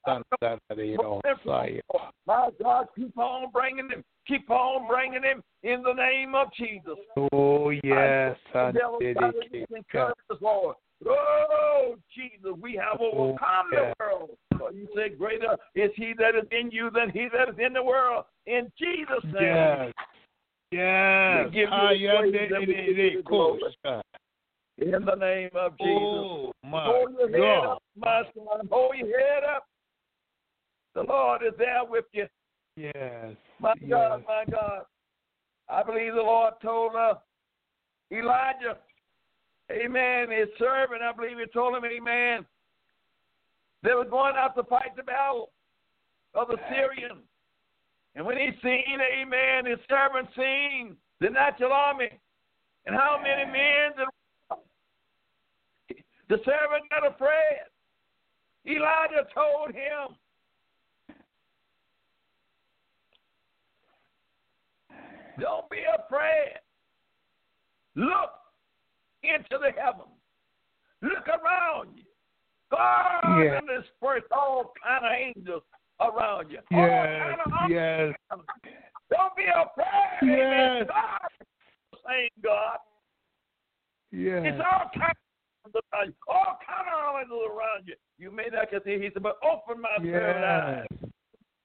[2.25, 4.03] My God, keep on bringing them.
[4.27, 6.97] Keep on bringing him in the name of Jesus.
[7.31, 8.35] Oh, yes.
[8.53, 9.33] I did us,
[10.41, 10.75] Lord.
[11.07, 13.79] Oh, Jesus, we have oh, overcome yeah.
[13.79, 14.29] the world.
[14.57, 17.73] So you say, greater is he that is in you than he that is in
[17.73, 18.25] the world.
[18.47, 19.43] In Jesus' name.
[19.43, 19.93] Yes.
[20.71, 21.45] Yes.
[21.45, 23.61] We give you the yeah, praise and we give you the glory.
[24.77, 25.99] In the name of oh, Jesus.
[26.01, 27.71] Oh, my Hold your head God.
[27.73, 28.67] up, my son.
[28.71, 29.65] Hold your head up.
[30.95, 32.25] The Lord is there with you.
[32.75, 33.35] Yes.
[33.59, 33.89] My yes.
[33.89, 34.81] God, my God.
[35.69, 37.15] I believe the Lord told uh,
[38.11, 38.77] Elijah,
[39.71, 42.45] Amen, his servant, I believe he told him, Amen,
[43.81, 45.51] they were going out to fight the battle
[46.35, 47.23] of the Syrians.
[48.15, 52.09] And when he seen, Amen, his servant seen the natural army
[52.85, 54.07] and how many men that
[56.29, 57.65] the servant got afraid.
[58.67, 60.15] Elijah told him,
[65.39, 66.59] Don't be afraid.
[67.95, 68.31] Look
[69.23, 70.09] into the heavens.
[71.01, 72.03] Look around you.
[72.71, 73.57] God Yeah.
[73.59, 75.63] and disperse all kind of angels
[76.01, 76.59] around you.
[76.71, 77.37] All Yes.
[77.37, 78.15] kind of Yes.
[79.09, 80.19] Don't be afraid.
[80.23, 80.87] Yes.
[80.87, 81.19] God
[81.91, 82.79] the same God.
[84.11, 84.61] It's Yes.
[84.61, 85.13] all kind
[85.65, 86.15] of around you.
[86.27, 87.95] All kind of angels around you.
[88.17, 88.99] You may not can see.
[88.99, 90.87] He said, but open my servant eyes.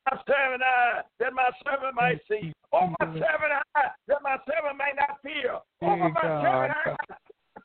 [0.08, 2.52] My servant eyes, that my servant might see.
[2.72, 5.58] Open oh, my servant eyes, that my servant may not fear.
[5.82, 6.72] Oh, Open my servant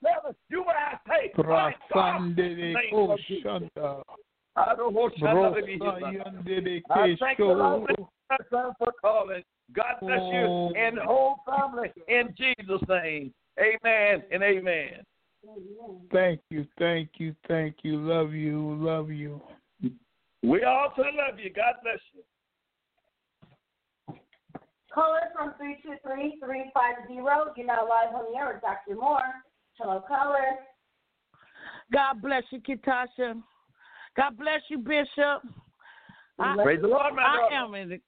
[0.05, 1.31] servant, do what I say.
[1.37, 3.69] My God, in the name of Jesus.
[4.57, 5.31] I don't want you to
[6.89, 9.43] I thank you, Lord, Brosayandere my son, for calling.
[9.73, 10.73] God bless you oh.
[10.77, 13.33] and the whole family in Jesus' name.
[13.59, 15.03] Amen and amen.
[16.11, 17.97] Thank you, thank you, thank you.
[17.97, 19.41] Love you, love you.
[20.45, 21.49] We also love you.
[21.49, 22.21] God bless you.
[24.93, 27.15] Caller from 323-350.
[27.15, 28.99] You're now live on the air with Dr.
[28.99, 29.19] Moore.
[29.79, 30.55] Hello, caller.
[31.91, 33.41] God bless you, Kitasha.
[34.15, 35.41] God bless you, Bishop.
[36.39, 37.55] I, Praise the Lord, my I daughter.
[37.55, 37.99] am in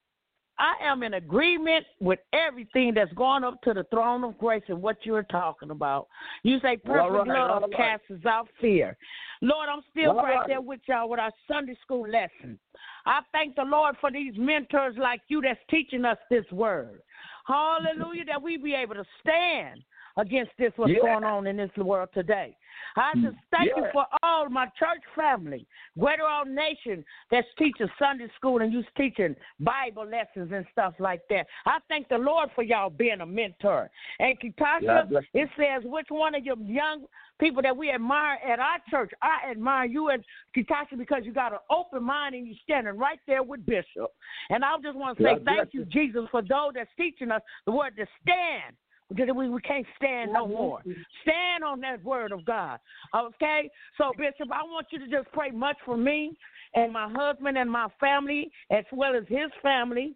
[0.59, 4.81] I am in agreement with everything that's gone up to the throne of grace and
[4.81, 6.07] what you're talking about.
[6.43, 7.75] You say perfect All right, love all right.
[7.75, 8.97] casts out fear.
[9.41, 10.47] Lord, I'm still All right right.
[10.47, 12.57] there with y'all with our Sunday school lesson.
[13.05, 17.01] I thank the Lord for these mentors like you that's teaching us this word.
[17.45, 19.81] Hallelujah, that we be able to stand
[20.17, 20.99] against this what's Yeah.
[21.01, 22.55] going on in this world today.
[22.95, 25.65] I just thank you for all my church family,
[25.97, 31.21] Greater All Nation that's teaching Sunday school and you teaching Bible lessons and stuff like
[31.29, 31.47] that.
[31.65, 33.89] I thank the Lord for y'all being a mentor.
[34.19, 37.05] And Kitasha, it says which one of your young
[37.39, 40.23] people that we admire at our church, I admire you and
[40.55, 44.11] Kitasha because you got an open mind and you're standing right there with Bishop.
[44.49, 47.41] And I just want to say God thank you, Jesus, for those that's teaching us
[47.65, 48.75] the word to stand.
[49.09, 50.53] We, we can't stand no mm-hmm.
[50.53, 50.81] more.
[51.21, 52.79] Stand on that word of God.
[53.15, 53.69] Okay?
[53.97, 56.37] So, Bishop, I want you to just pray much for me
[56.75, 60.15] and my husband and my family, as well as his family.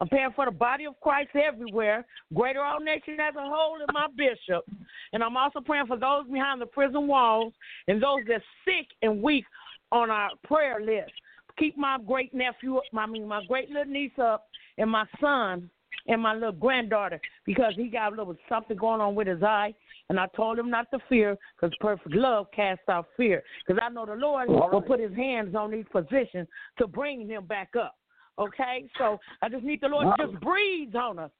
[0.00, 3.90] I'm praying for the body of Christ everywhere, Greater All Nation as a whole, and
[3.92, 4.64] my bishop.
[5.12, 7.52] And I'm also praying for those behind the prison walls
[7.88, 9.44] and those that's sick and weak
[9.90, 11.12] on our prayer list.
[11.58, 14.46] Keep my great nephew, I mean my great little niece up,
[14.76, 15.68] and my son
[16.06, 19.74] and my little granddaughter because he got a little something going on with his eye.
[20.08, 23.42] And I told him not to fear because perfect love casts out fear.
[23.66, 26.48] Because I know the Lord will put his hands on these physicians
[26.78, 27.94] to bring him back up.
[28.38, 28.88] Okay?
[28.96, 31.30] So I just need the Lord to just breathe on us.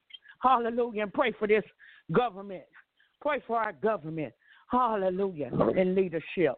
[0.41, 1.03] Hallelujah.
[1.03, 1.63] And pray for this
[2.11, 2.63] government.
[3.21, 4.33] Pray for our government.
[4.71, 5.49] Hallelujah.
[5.75, 6.55] And leadership.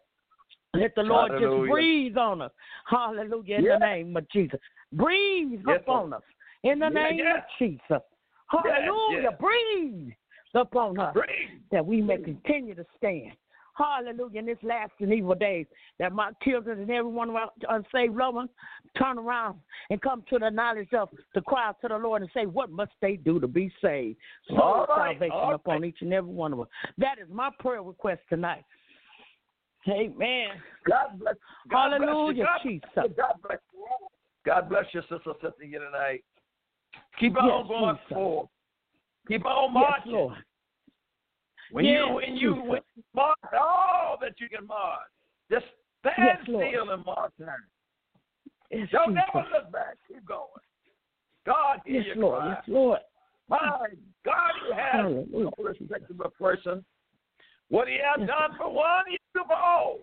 [0.73, 2.51] Let the Lord just breathe on us.
[2.86, 3.58] Hallelujah.
[3.58, 3.77] In Yeah.
[3.80, 4.60] the name of Jesus.
[4.93, 6.23] Breathe Yes, upon us.
[6.63, 7.38] In the name yeah.
[7.38, 8.04] of Jesus.
[8.50, 9.30] Hallelujah.
[9.32, 9.34] yes.
[9.39, 10.13] Breathe
[10.54, 11.62] upon us Breathe.
[11.71, 13.32] that we may continue to stand.
[13.74, 14.39] Hallelujah.
[14.39, 15.65] In this last and evil days,
[15.97, 18.50] that my children and every one of our unsaved loved ones
[18.97, 22.30] turn around and come to the knowledge of the cry out to the Lord and
[22.34, 24.17] say, What must they do to be saved?
[24.50, 26.67] So right, salvation upon each and every one of us.
[26.97, 28.63] That is my prayer request tonight.
[29.88, 30.50] Amen.
[30.88, 31.36] God bless.
[31.69, 32.71] God Hallelujah, bless you.
[32.71, 32.89] Jesus.
[32.95, 33.86] God, God bless you.
[34.45, 36.24] God bless you, Sister Cynthia, tonight.
[37.19, 38.08] Keep Yes, on going Jesus.
[38.13, 38.49] forward.
[39.27, 40.12] Keep on Yes, marching.
[40.12, 40.38] Lord.
[41.71, 44.99] When Yes, you when you when you march all that you can march,
[45.49, 45.65] just
[45.99, 46.67] stand Yes, Lord.
[46.67, 47.47] still and march on.
[48.71, 49.23] Yes, Don't Jesus.
[49.34, 49.97] never look back.
[50.08, 50.47] Keep going.
[51.45, 52.41] God hear Yes, your Lord.
[52.41, 52.49] cry.
[52.49, 52.99] Yes, Lord.
[53.49, 53.88] My
[54.25, 55.25] God, He has Hallelujah.
[55.34, 56.84] no respect of a person.
[57.69, 59.99] What He has Yes, done for one, He do for all.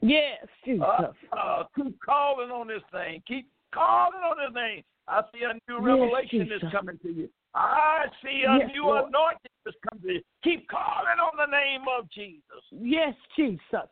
[0.00, 0.86] Yes, Jesus.
[0.86, 3.22] Uh, uh, keep calling on this thing.
[3.26, 4.84] Keep calling on this thing.
[5.08, 6.62] I see a new Yes, revelation Jesus.
[6.62, 7.28] is coming to you.
[7.54, 9.06] I see a Yes, new Lord.
[9.08, 10.22] anointing is coming to you.
[10.44, 12.42] Keep calling on the name of Jesus.
[12.72, 13.88] yes, Jesus.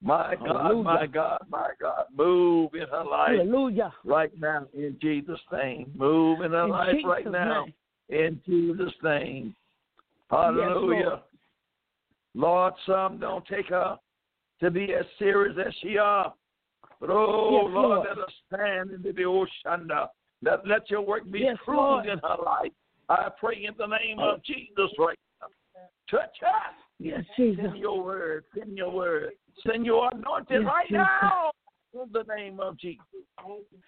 [0.00, 0.84] My God, Hallelujah.
[0.84, 2.06] my God, my God.
[2.16, 3.92] Move in her life Hallelujah.
[4.04, 5.92] right now in Jesus' name.
[5.96, 7.74] Move in her In life right now name.
[8.08, 9.54] in Jesus' name.
[10.30, 11.04] Hallelujah.
[11.04, 11.20] Lord.
[12.34, 13.98] Lord, some don't take her
[14.60, 16.32] to be as serious as she are.
[17.02, 18.06] But oh Yes, Lord, Lord.
[18.08, 19.90] let her stand into the ocean.
[19.90, 20.06] Oh,
[20.40, 22.06] let, let your work be Yes, proved Lord.
[22.06, 22.70] in her life.
[23.08, 25.48] I pray in the name of Jesus right now.
[26.08, 26.48] Touch her.
[27.00, 27.64] Yes, Jesus.
[27.64, 28.44] Send your word.
[28.56, 29.32] Send your word.
[29.66, 31.04] Send your anointing Yes, right Jesus.
[31.20, 31.50] now.
[31.92, 33.04] In the name of Jesus.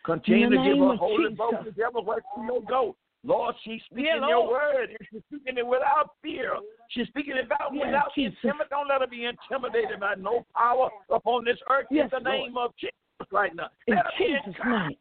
[0.05, 2.97] Continue to give her holy boldness everywhere she may go.
[3.23, 6.57] Lord, she's speaking Yeah, your word and she's speaking it without fear.
[6.91, 8.67] She's speaking it about Yes, without intimidation.
[8.71, 12.41] Don't let her be intimidated by no power upon this earth Yes, in the Lord.
[12.41, 12.93] name of Jesus
[13.31, 13.69] right now.
[13.87, 14.97] In be Jesus' name.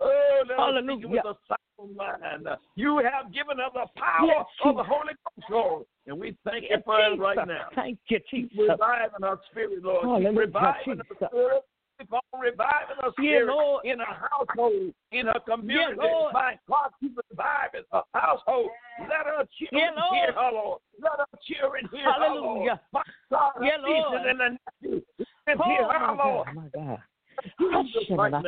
[0.00, 1.08] Oh, Hallelujah.
[1.08, 2.48] with a sound mind.
[2.74, 5.86] You have given us the power Yes, of the Holy Ghost, Lord.
[6.06, 7.66] And we thank you Yes, for it right now.
[7.74, 8.68] Thank you, Keep Jesus.
[8.70, 10.04] reviving our spirit, Lord.
[10.04, 11.06] Hallelujah, Keep reviving Jesus.
[11.22, 11.62] our spirit.
[12.00, 13.84] Keep on reviving our Yeah, Lord.
[13.84, 15.94] in our household, in our community.
[16.00, 16.32] Lord.
[16.32, 18.70] My God, keep reviving our household.
[18.98, 20.80] Let our children Yeah, hear her, Lord.
[21.00, 22.42] Let our children hear her, Lord.
[22.42, 22.80] Hallelujah.
[22.92, 24.26] My God, our Yeah, Lord.
[24.26, 25.04] and the nephews.
[25.46, 26.46] Let Oh, hear her, Lord.
[26.46, 26.98] God, my God.
[27.42, 28.42] Jesus right now.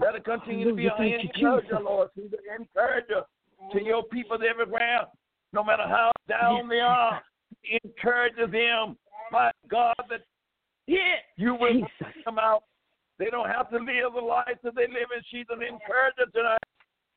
[0.00, 2.10] Let her continue to be an encourager, Lord.
[2.14, 3.22] She's an encourager
[3.72, 5.06] to your people everywhere,
[5.52, 7.22] no matter how down they are.
[7.84, 8.96] Encourage them,
[9.32, 10.20] my God, that
[11.36, 11.80] you will
[12.24, 12.62] them out
[13.18, 15.22] They don't have to live the life that they live in.
[15.30, 16.58] She's an encourager tonight.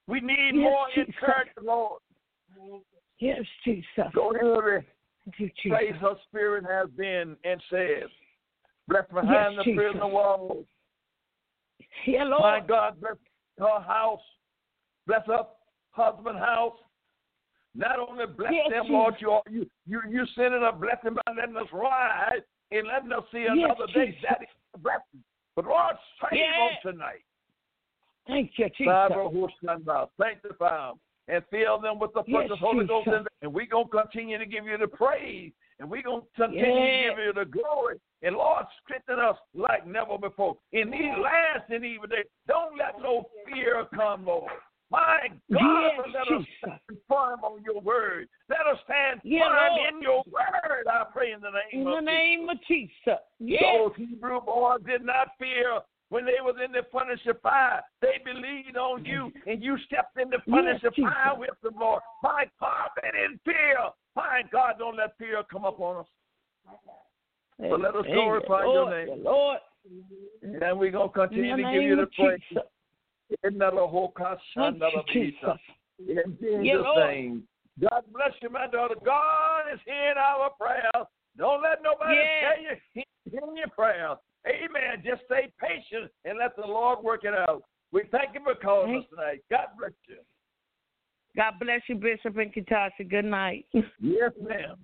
[0.07, 1.13] We need more Jesus.
[1.13, 2.01] encouragement, Lord.
[3.19, 3.85] Yes, Jesus.
[3.95, 4.15] Thank
[5.37, 6.01] you, place Jesus.
[6.01, 8.03] her spirit has been and said,
[8.87, 10.13] bless behind Yes, the prison Jesus.
[10.13, 10.65] walls.
[12.05, 12.41] Yeah, Lord.
[12.41, 13.15] My God, bless
[13.59, 14.21] her house.
[15.07, 15.43] Bless her
[15.91, 16.77] husband house.
[17.75, 18.93] Not only bless Yes, them, Jesus.
[18.93, 23.23] Lord, you you you you sending a blessing by letting us rise and letting us
[23.31, 24.11] see Yes, another day.
[24.11, 24.21] Jesus.
[24.29, 25.23] That is a blessing.
[25.55, 26.69] But Lord, save Yeah.
[26.83, 27.23] them tonight.
[28.27, 28.85] Thank you, Jesus.
[28.85, 30.99] Father, who stand up, sanctify them
[31.29, 33.05] and fill them with the Yes, precious Holy Ghost.
[33.05, 33.19] Jesus.
[33.19, 33.27] Them.
[33.41, 35.51] And we're going to continue to give you the praise.
[35.79, 37.09] And we're going to continue Yeah.
[37.09, 37.97] to give you the glory.
[38.21, 40.57] And Lord, strengthen us like never before.
[40.73, 44.51] In these last and evil days, don't let no fear come, Lord.
[44.91, 45.19] My
[45.53, 48.27] God, Yes, let us stand firm on your word.
[48.49, 49.93] Let us stand Yeah, firm Lord.
[49.93, 50.87] in your word.
[50.91, 53.21] I pray in the name In of the name of Jesus.
[53.39, 53.61] Yes.
[53.77, 55.79] those Hebrew boys did not fear
[56.09, 57.81] when they was in the furnace of fire.
[58.01, 61.75] They believed on you, and you stepped in the furnace Yes, of fire with them,
[61.79, 62.01] Lord.
[62.21, 63.77] My God, they didn't fear.
[64.15, 66.07] My God, don't let fear come upon us.
[67.59, 69.23] But let us glorify your name.
[69.23, 69.59] Lord.
[70.43, 72.39] And we're going to continue to give you the praise.
[73.43, 74.13] The whole
[75.13, 75.59] Jesus.
[75.99, 77.43] In Jesus' name.
[77.79, 78.95] God bless you, my daughter.
[79.05, 81.07] God is hearing our prayers.
[81.37, 82.53] Don't let nobody Yeah.
[82.53, 84.17] tell you he's hearing your prayers.
[84.47, 85.03] Amen.
[85.05, 87.63] Just stay patient and let the Lord work it out.
[87.91, 89.43] We thank you for calling us tonight.
[89.49, 90.17] God bless you.
[91.35, 93.09] God bless you, Bishop and Katasha.
[93.09, 93.65] Good night.
[93.99, 94.77] Yes, ma'am.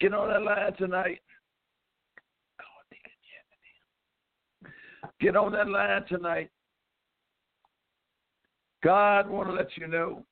[0.00, 1.20] Get on that line tonight.
[5.20, 6.50] Get on that line tonight.
[8.84, 10.24] God want to let you know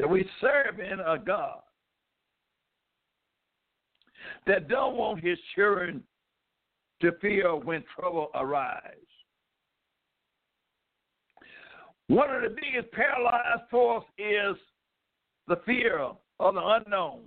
[0.00, 1.60] that we serve in a God
[4.46, 6.02] that don't want his children
[7.02, 8.94] to fear when trouble arises.
[12.06, 14.56] One of the biggest paralyzed force is
[15.48, 17.20] the fear of the unknown.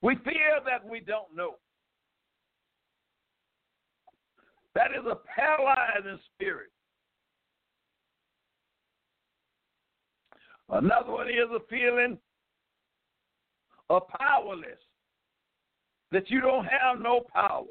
[0.00, 1.56] We fear that we don't know.
[4.76, 6.70] That is a paralyzing spirit.
[10.70, 12.18] Another one is a feeling
[13.90, 14.80] of powerless,
[16.10, 17.64] that you don't have no power.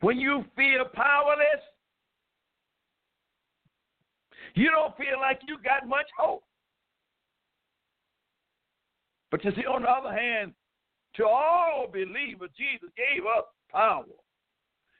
[0.00, 1.62] When you feel powerless,
[4.54, 6.44] you don't feel like you got much hope.
[9.30, 10.52] But you see, on the other hand,
[11.16, 14.04] to all believers, Jesus gave us power.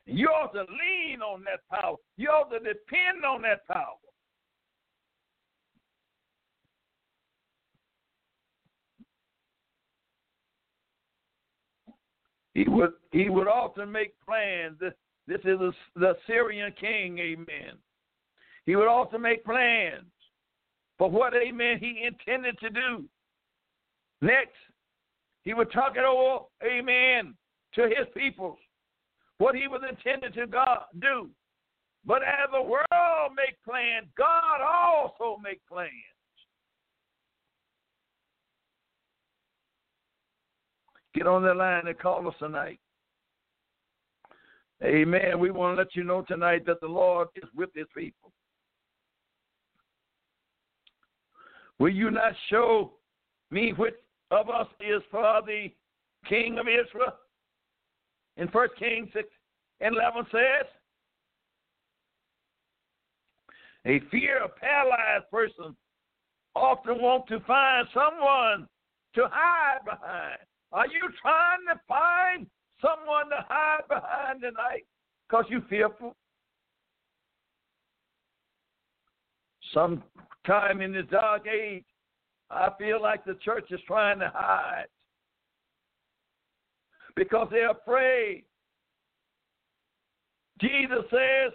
[0.07, 1.97] You ought to lean on that power.
[2.17, 4.04] You ought to depend on that power.
[12.55, 14.77] He would he would often make plans.
[14.81, 14.93] This
[15.27, 17.79] this is a, the Syrian king, amen.
[18.67, 20.05] He would also make plans
[20.99, 23.05] for what, amen, he intended to do.
[24.21, 24.55] Next,
[25.43, 27.35] he would talk it over, amen,
[27.75, 28.57] to his people,
[29.39, 31.29] what he was intended to God do.
[32.07, 35.91] But as the world make plans, God also make plans.
[41.15, 42.81] Get on the line and call us tonight.
[44.83, 45.39] Amen.
[45.39, 48.33] We want to let you know tonight that the Lord is with his people.
[51.79, 52.93] Will you not show
[53.51, 53.95] me which
[54.31, 55.69] of us is for the
[56.29, 57.15] king of Israel?
[58.37, 59.29] In 1 Kings 6
[59.81, 60.67] and 11 says,
[63.87, 65.77] a fear of paralyzed person
[66.57, 68.67] often want to find someone
[69.15, 70.39] to hide behind.
[70.75, 72.47] Are you trying to find
[72.83, 74.85] someone to hide behind tonight
[75.29, 76.17] because you're fearful?
[79.73, 81.85] Sometime in this dark age,
[82.51, 84.87] I feel like the church is trying to hide
[87.15, 88.45] because they're afraid.
[90.61, 91.53] Jesus says,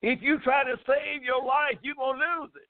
[0.00, 2.69] if you try to save your life, you're going to lose it.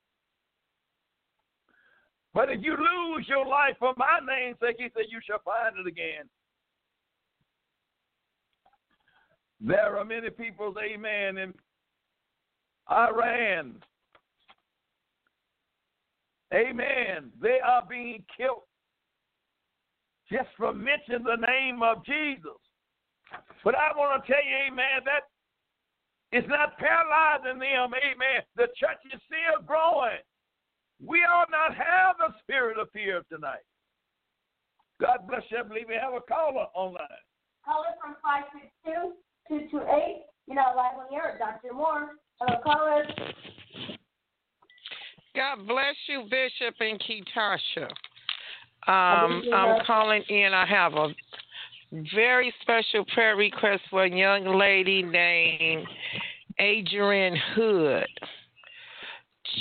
[2.33, 5.77] But if you lose your life for my name's sake, he said, you shall find
[5.79, 6.29] it again.
[9.61, 11.55] There are many people, amen, in
[12.91, 13.75] Iran.
[16.55, 17.31] Amen.
[17.43, 18.63] They are being killed
[20.31, 22.59] just for mentioning the name of Jesus.
[23.65, 25.23] But I want to tell you, amen, that
[26.33, 27.91] It's not paralyzing them.
[27.91, 28.43] Amen.
[28.57, 30.23] The church is still growing.
[31.05, 33.65] We ought not have the spirit of fear tonight.
[35.01, 35.59] God bless you.
[35.59, 37.03] I believe we have a caller online.
[37.65, 38.17] Caller from
[39.51, 40.19] 562-228.
[40.47, 41.39] You're not live on the air.
[41.39, 41.75] Dr.
[41.75, 42.11] Moore.
[42.41, 43.05] Hello, caller.
[45.35, 47.89] God bless you, Bishop and Ketasha.
[48.89, 50.53] Um, I'm calling in.
[50.53, 51.09] I have a
[52.15, 55.87] very special prayer request for a young lady named
[56.59, 58.07] Adrian Hood.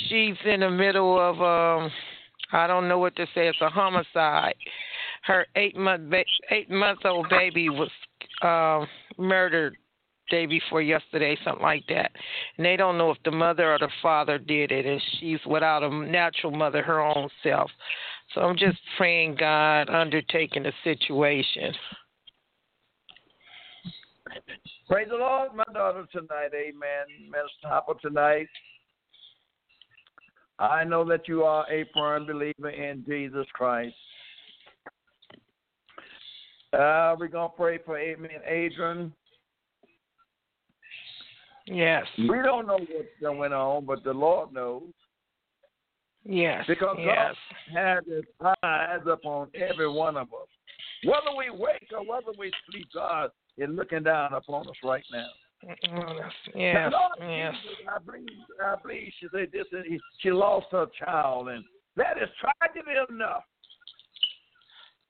[0.08, 1.92] She's in the middle of um
[2.52, 3.48] I don't know what to say.
[3.48, 4.56] It's a homicide.
[5.24, 7.90] Her eight month ba- eight month old baby was
[8.42, 8.86] uh,
[9.22, 9.78] murdered
[10.30, 12.12] day before yesterday, something like that.
[12.58, 15.84] And they don't know if the mother or the father did it, and she's without
[15.84, 17.70] a natural mother her own self.
[18.34, 21.74] So I'm just praying God undertaking the situation.
[24.88, 26.52] Praise the Lord, my daughter, tonight.
[26.54, 27.06] Amen.
[27.22, 28.48] Minister Hopper, tonight.
[30.60, 33.96] I know that you are a firm believer in Jesus Christ.
[36.74, 39.14] Uh, we're going to pray for Amen, Adrian.
[41.66, 42.04] Yes.
[42.18, 44.84] We don't know what's going on, but the Lord knows.
[46.26, 46.66] Yes.
[46.68, 47.36] Because yes.
[47.74, 48.24] God has His
[48.64, 50.48] eyes upon every one of us.
[51.06, 55.30] Whether we wake or whether we sleep, God is looking down upon us right now.
[55.64, 55.78] Yes.
[56.92, 57.56] Lord Yes.
[57.62, 58.28] Jesus, I believe,
[58.64, 61.64] I believe she said this, and she lost her child, and
[61.96, 63.44] that is tragedy enough.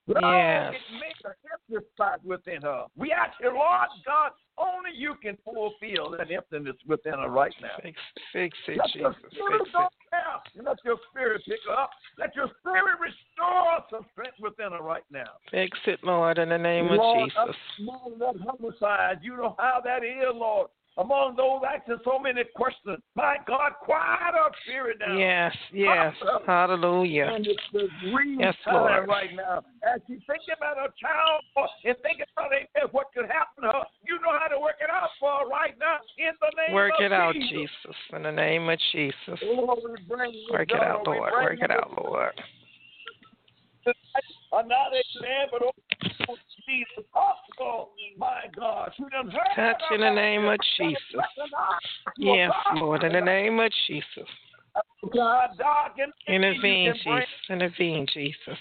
[0.07, 0.73] But Yes.
[0.73, 2.85] oh, it makes an empty spot within her.
[2.95, 7.77] We ask you, Lord God, only you can fulfill that emptiness within her right now.
[7.81, 7.97] Fix,
[8.33, 9.15] fix it, Let Jesus.
[9.31, 9.73] your Fix it.
[9.73, 11.89] go down, and let your spirit pick up.
[12.17, 15.31] Let your spirit restore some strength within her right now.
[15.51, 17.55] Fix it, Lord, in the name of Jesus.
[17.79, 20.69] Among that homicide, you know how that is, Lord.
[20.99, 25.17] Among those asking so many questions, my God, quiet our spirit down.
[25.17, 26.13] Yes, yes.
[26.45, 27.31] Hallelujah.
[27.33, 27.87] And it's the
[28.37, 29.07] Yes, Lord.
[29.07, 29.63] right now.
[29.81, 32.51] As you think about a child and think about
[32.91, 35.75] what could happen to her, you know how to work it out for her right
[35.79, 37.49] now in the name Work of it out, Jesus.
[37.49, 39.39] Jesus, in the name of Jesus.
[39.41, 41.31] Lord, we bring Work it out, Lord.
[41.31, 42.33] Work it out, Lord.
[44.51, 46.35] Are not a man, but oh,
[46.67, 47.91] Jesus, possible.
[48.17, 50.99] My God, you done heard Touch in the name of Jesus.
[52.17, 54.27] Yes, Lord, in the name of Jesus.
[55.13, 55.49] God,
[55.97, 57.49] and Intervene, you can bring- Jesus.
[57.49, 58.57] Intervene, Jesus.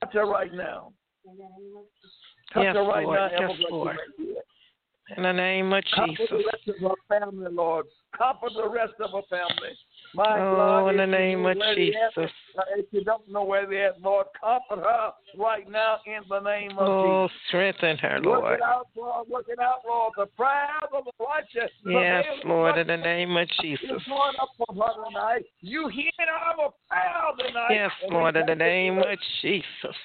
[0.00, 0.92] Touch her right now.
[2.52, 3.18] Touch Yes, her right Lord.
[3.18, 3.28] now.
[3.30, 3.96] Yes, Emma, what you Lord.
[5.16, 6.28] In the name of Comfort Jesus.
[6.30, 7.86] the rest of her family, Lord.
[8.16, 9.76] Comfort the rest of her family.
[10.14, 12.30] My Oh, God, in the name of where they at, Jesus.
[12.76, 16.78] If you don't know where they at, Lord, comfort her right now in the name
[16.78, 17.40] of Oh, Jesus.
[17.48, 18.54] strengthen her, Work Lord.
[18.54, 19.28] it out, Lord.
[19.28, 20.12] Work it out, Lord.
[20.16, 21.70] The prayers of the righteous.
[21.84, 23.86] Yes, avail Lord, in the name of Jesus.
[24.08, 25.44] going up for her tonight.
[25.60, 27.68] You hear our prayer tonight.
[27.70, 29.96] Yes, Lord, in the name of Jesus.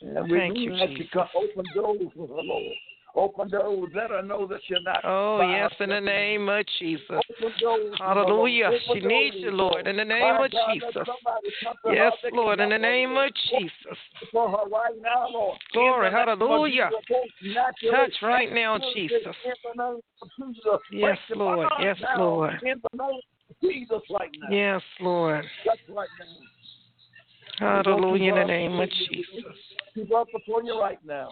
[0.00, 1.28] And we Thank you, ask you Jesus.
[1.34, 2.74] open doors for her, Lord.
[3.16, 3.90] Open doors.
[3.94, 5.00] Let her know that you're not.
[5.02, 7.02] Oh, yes, in the name of Jesus.
[7.10, 8.70] Open doors for her, Hallelujah.
[8.92, 10.92] She needs you, Lord, in the name of Jesus.
[10.92, 13.98] somebody come to her Yes, Lord, in the name of Jesus.
[14.30, 15.58] For her right now, Lord.
[15.72, 16.90] Glory, the name of hallelujah.
[16.90, 19.34] Jesus, both naturally Touch right now, Jesus.
[19.44, 20.80] In the name of Jesus.
[20.92, 21.68] Yes, Lord.
[21.80, 22.62] Yes, Lord.
[22.62, 24.54] In the name of Jesus right now.
[24.54, 25.44] Yes, Lord.
[25.64, 27.82] That's right now.
[27.82, 29.56] Hallelujah, in the name of Jesus.
[29.94, 31.30] Keep up before you right now.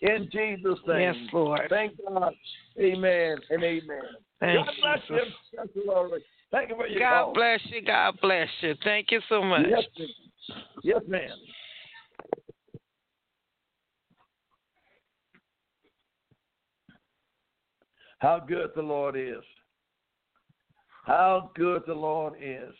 [0.00, 1.00] In Jesus' name.
[1.00, 1.60] Yes, Lord.
[1.68, 2.32] Thank God.
[2.78, 4.02] Amen and amen.
[4.40, 5.10] Thank God bless Jesus.
[5.10, 5.58] you.
[5.58, 6.22] Thank you, Lord.
[6.52, 7.34] Thank you for your God call.
[7.34, 7.82] bless you.
[7.82, 8.74] God bless you.
[8.84, 9.66] Thank you so much.
[9.68, 10.08] Yes, ma'am.
[10.84, 11.36] Yes, ma'am.
[18.20, 19.44] How good the Lord is.
[21.04, 22.74] How good the Lord is.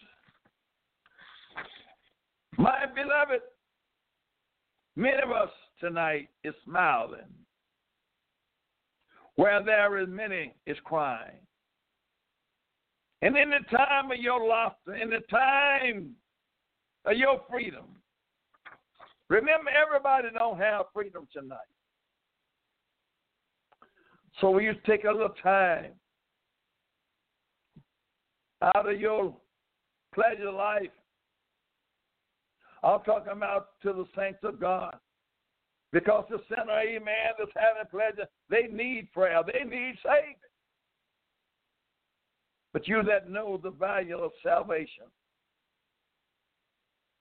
[2.57, 3.41] My beloved,
[4.97, 5.51] many of us
[5.81, 7.21] tonight is smiling.
[9.37, 11.39] Where there is many is crying.
[13.23, 16.15] And in the time of your laughter, in the time
[17.05, 17.85] of your freedom,
[19.29, 21.59] remember everybody don't have freedom tonight.
[24.41, 25.93] So will you take a little time
[28.63, 29.37] out of your
[30.15, 30.91] pleasure life?
[32.83, 34.97] I'm talking about to the saints of God.
[35.93, 39.41] Because the sinner, amen, that's having pleasure, they need prayer.
[39.47, 40.37] They need saving.
[42.73, 45.05] But you that know the value of salvation,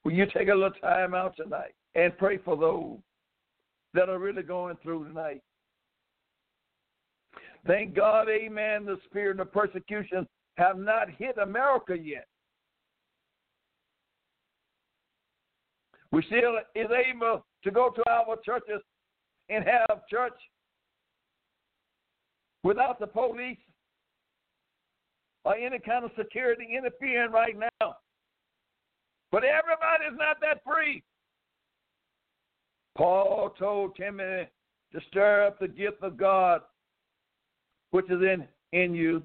[0.03, 2.97] will you take a little time out tonight and pray for those
[3.93, 5.41] that are really going through tonight?
[7.65, 12.28] Thank God, amen, the spirit of persecution have not hit America yet.
[16.11, 18.82] We still is able to go to our churches
[19.49, 20.38] and have church
[22.64, 23.58] without the police
[25.45, 27.95] or any kind of security interfering right now.
[29.32, 31.03] But everybody's not that free.
[32.97, 34.49] Paul told Timothy
[34.93, 36.62] to stir up the gift of God
[37.91, 39.24] which is in, in you.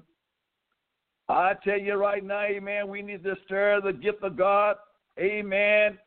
[1.29, 4.75] I tell you right now, amen, we need to stir the gift of God,
[5.19, 5.97] amen,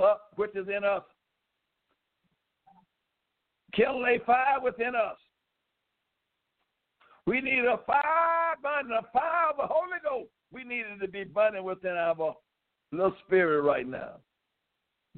[0.00, 1.02] up which is in us.
[3.74, 5.16] Kill a fire within us.
[7.26, 10.30] We need a fire burning, a fire of the Holy Ghost.
[10.50, 12.34] We need it to be burning within our
[12.90, 14.12] little spirit right now.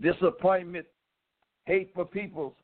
[0.01, 0.87] Disappointment,
[1.67, 2.57] hate for people,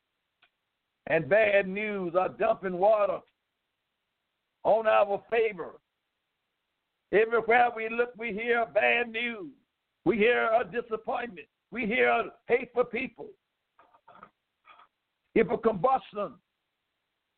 [1.07, 3.19] and bad news are dumping water
[4.63, 5.79] on our favor.
[7.13, 9.51] Everywhere we look, we hear bad news.
[10.03, 11.47] We hear a disappointment.
[11.71, 13.27] We hear hate for people.
[15.35, 16.33] If a combustion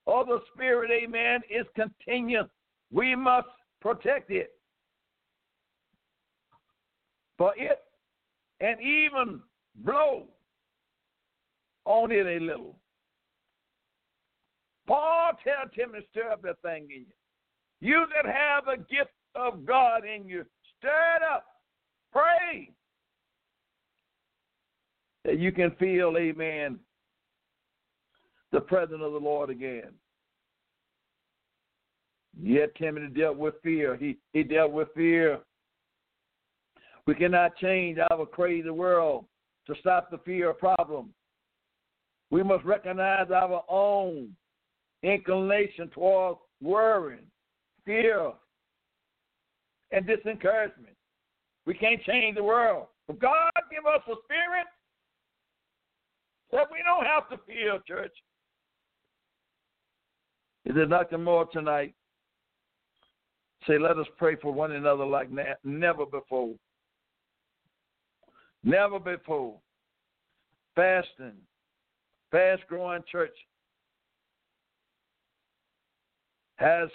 [0.07, 2.47] of the Spirit, amen, is continuous,
[2.91, 3.47] we must
[3.81, 4.51] protect it.
[7.37, 7.79] For it
[8.61, 9.41] and even
[9.75, 10.27] blow
[11.85, 12.77] on it a little.
[14.87, 17.13] Paul tell Timothy, stir up that thing in you.
[17.81, 20.45] You that have the gift of God in you,
[20.77, 21.45] stir it up.
[22.11, 22.71] Pray.
[25.29, 26.79] That you can feel, amen,
[28.51, 29.91] the presence of the Lord again.
[32.41, 33.95] Yet Timothy dealt with fear.
[33.95, 35.37] He, he dealt with fear.
[37.05, 39.25] We cannot change our crazy world
[39.67, 41.13] to stop the fear problem.
[42.31, 44.35] We must recognize our own
[45.03, 47.27] inclination towards worrying,
[47.85, 48.31] fear,
[49.91, 50.95] and disencouragement.
[51.67, 52.87] We can't change the world.
[53.05, 54.65] But God give us a spirit
[56.51, 58.13] that we don't have to fear, church.
[60.65, 61.93] Is there nothing more tonight?
[63.67, 65.29] Say, let us pray for one another like
[65.63, 66.53] never before.
[68.63, 69.55] Never before.
[70.75, 71.33] Fasting,
[72.31, 73.35] fast growing church
[76.57, 76.89] has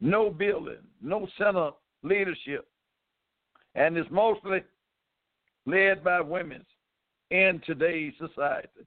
[0.00, 1.70] no building, no center
[2.02, 2.66] leadership,
[3.74, 4.62] and is mostly
[5.66, 6.64] led by women
[7.34, 8.86] in today's society.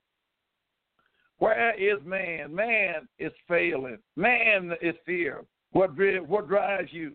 [1.40, 2.56] Where is man?
[2.56, 3.98] Man is failing.
[4.16, 5.44] Man is fear.
[5.74, 5.92] What,
[6.26, 7.12] what drives you?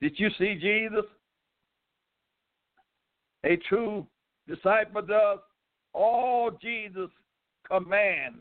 [0.00, 1.04] Did you see Jesus?
[3.44, 4.06] A true
[4.48, 5.40] disciple does
[5.92, 7.10] all Jesus
[7.70, 8.38] commands.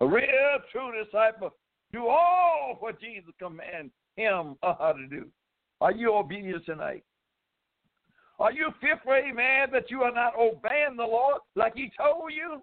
[0.00, 1.54] A real true disciple
[1.92, 5.26] do all what Jesus commands him or her to do.
[5.80, 7.04] Are you obedient tonight?
[8.38, 12.62] Are you fearful, amen, that you are not obeying the Lord like He told you?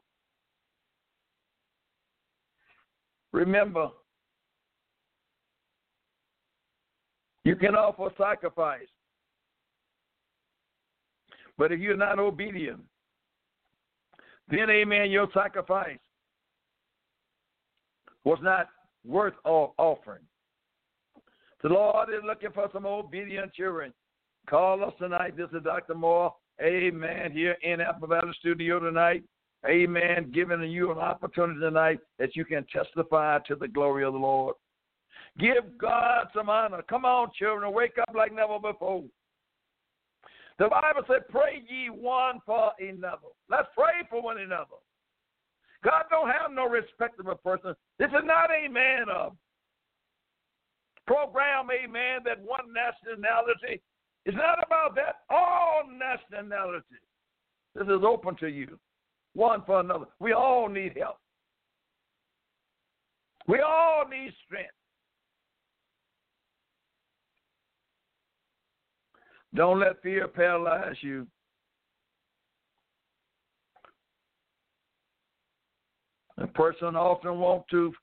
[3.31, 3.89] Remember,
[7.43, 8.87] you can offer sacrifice.
[11.57, 12.81] But if you're not obedient,
[14.49, 15.99] then, amen, your sacrifice
[18.25, 18.67] was not
[19.05, 20.23] worth offering.
[21.63, 23.93] The Lord is looking for some obedient children.
[24.51, 25.37] Call us tonight.
[25.37, 25.95] This is Dr.
[25.95, 26.35] Moore.
[26.61, 27.31] Amen.
[27.31, 29.23] Here in Apple Valley Studio tonight.
[29.65, 30.29] Amen.
[30.33, 34.55] Giving you an opportunity tonight that you can testify to the glory of the Lord.
[35.39, 36.81] Give God some honor.
[36.89, 37.71] Come on, children.
[37.71, 39.03] Wake up like never before.
[40.59, 43.31] The Bible said, Pray ye one for another.
[43.49, 44.81] Let's pray for one another.
[45.81, 47.73] God don't have no respect of a person.
[47.99, 49.37] This is not a man of
[51.07, 53.81] program, amen, that one nationality.
[54.25, 55.21] It's not about that.
[55.29, 56.83] All nationalities.
[57.75, 58.77] This is open to you,
[59.33, 60.05] one for another.
[60.19, 61.17] We all need help.
[63.47, 64.71] We all need strength.
[69.53, 71.27] Don't let fear paralyze you.
[76.37, 77.93] A person often want to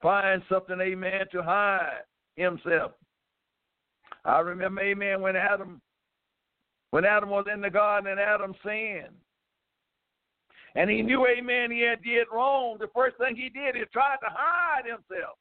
[0.00, 2.00] find something, amen, to hide
[2.36, 2.92] himself.
[4.24, 5.80] I remember, amen, when Adam
[6.92, 9.16] when Adam was in the garden and Adam sinned.
[10.74, 12.76] And he knew, amen, he had did wrong.
[12.78, 15.38] The first thing he did, he tried to hide himself.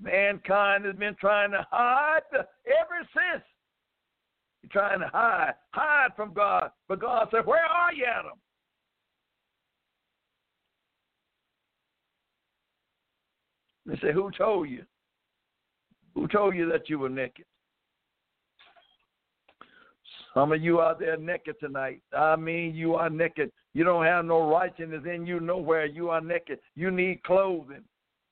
[0.00, 3.44] Mankind has been trying to hide ever since.
[4.72, 6.70] Trying to hide, hide from God.
[6.88, 8.38] But God said, Where are you, Adam?
[13.86, 14.84] They say, Who told you?
[16.14, 17.44] Who told you that you were naked?
[20.34, 22.00] Some of you out there naked tonight.
[22.12, 23.52] I mean, you are naked.
[23.72, 25.86] You don't have no righteousness in you nowhere.
[25.86, 26.58] You are naked.
[26.74, 27.84] You need clothing.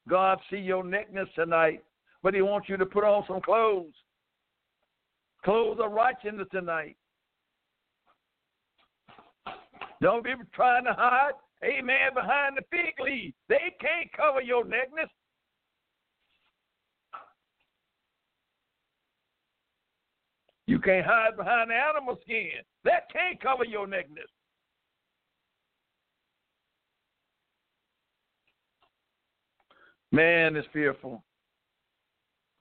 [0.09, 1.83] God see your nakedness tonight,
[2.23, 3.95] but He wants you to put on some clothes.
[5.45, 6.97] Clothes of righteousness tonight.
[10.01, 11.33] Don't be trying to hide,
[11.65, 13.33] amen, behind the fig leaf.
[13.49, 15.09] They can't cover your nakedness.
[20.73, 22.63] You can't hide behind animal skin.
[22.85, 24.25] That can't cover your nakedness.
[30.13, 31.23] Man is fearful.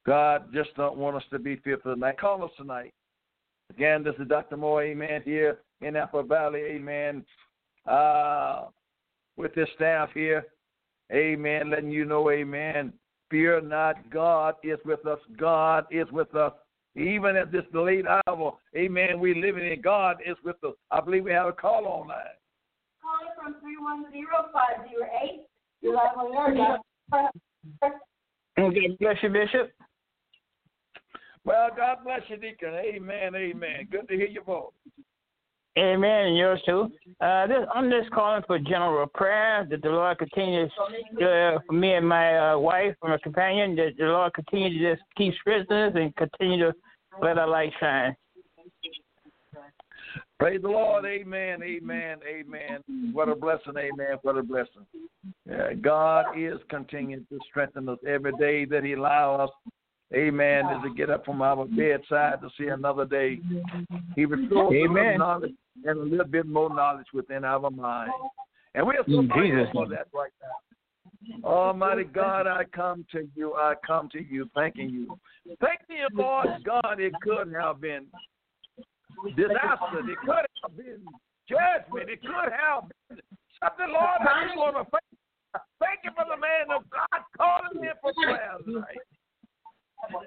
[0.05, 2.19] God just don't want us to be fearful tonight.
[2.19, 2.93] Call us tonight.
[3.69, 4.57] Again, this is Dr.
[4.57, 7.23] Moore, amen, here in Apple Valley, amen.
[7.85, 8.65] Uh,
[9.37, 10.47] with this staff here,
[11.13, 12.91] amen, letting you know, amen.
[13.29, 15.19] Fear not, God is with us.
[15.37, 16.51] God is with us.
[16.95, 20.73] Even at this late hour, amen, we living in God is with us.
[20.91, 22.17] I believe we have a call online.
[23.01, 25.45] Calling from 310-508.
[25.81, 27.31] You're live on air.
[28.59, 29.71] Okay, bless you, Bishop.
[31.45, 32.73] Well, God bless you, Deacon.
[32.75, 33.87] Amen, amen.
[33.89, 34.73] Good to hear your voice.
[35.79, 36.91] Amen, and yours too.
[37.21, 41.93] Uh, this, I'm just calling for general prayer that the Lord continues uh, for me
[41.93, 45.65] and my uh, wife and my companion, that the Lord continue to just keep us
[45.95, 46.73] and continue to
[47.21, 48.15] let our light shine.
[50.39, 51.05] Praise the Lord.
[51.05, 51.61] Amen.
[51.63, 52.17] Amen.
[52.27, 53.13] Amen.
[53.13, 53.73] What a blessing.
[53.77, 54.17] Amen.
[54.23, 54.85] What a blessing.
[55.47, 59.71] Yeah, God is continuing to strengthen us every day that He allows us
[60.13, 60.65] Amen.
[60.65, 63.39] Is to get up from our bedside to see another day.
[64.15, 65.17] He restores Amen.
[65.17, 65.53] knowledge
[65.85, 68.11] and a little bit more knowledge within our mind.
[68.75, 71.49] And we are so In grateful Jesus' for that right now.
[71.49, 73.53] Almighty God, I come to you.
[73.53, 75.19] I come to you, thanking you.
[75.61, 76.99] Thank you, Lord God.
[76.99, 78.07] It could have been
[79.35, 79.99] disaster.
[79.99, 81.05] It could have been
[81.47, 82.09] judgment.
[82.09, 83.19] It could have been
[83.61, 87.81] something, Lord, I just want to thank, thank you for the man of God calling
[87.81, 88.97] me for prayer tonight.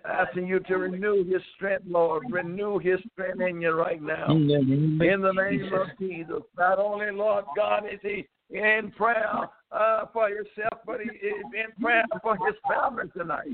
[0.04, 2.24] Asking you to renew his strength, Lord.
[2.30, 4.30] Renew his strength in you right now.
[4.30, 6.42] In the name of In the name of Jesus.
[6.56, 11.82] Not only, Lord God, is he in prayer uh, for himself, but he is in
[11.82, 13.48] prayer for his family tonight.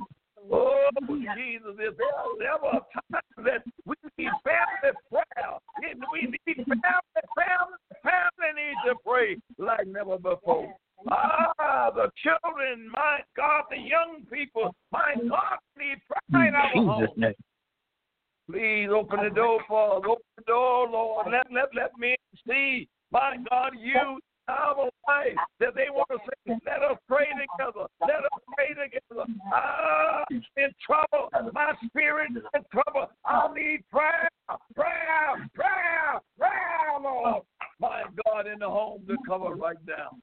[0.51, 0.89] Oh,
[1.37, 5.59] Jesus, is there ever a time that we need family prayer?
[6.13, 10.75] We need family, family, family needs to pray like never before.
[11.11, 15.99] Ah, the children, my God, the young people, my God, need
[16.31, 17.01] prayer in our.
[17.01, 17.35] Jesus' name.
[18.51, 20.03] Please open the door for us.
[20.05, 21.27] Open the door, Lord.
[21.31, 26.19] Let let let me see, my God, you in our life that they want to
[26.27, 27.87] say, let us pray together.
[28.01, 29.25] Let us pray together.
[29.53, 31.31] Ah, in trouble.
[31.53, 33.11] My spirit is in trouble.
[33.25, 34.29] I need prayer,
[34.75, 37.43] prayer, prayer, prayer, Lord.
[37.81, 40.19] My God, in the home to cover right now.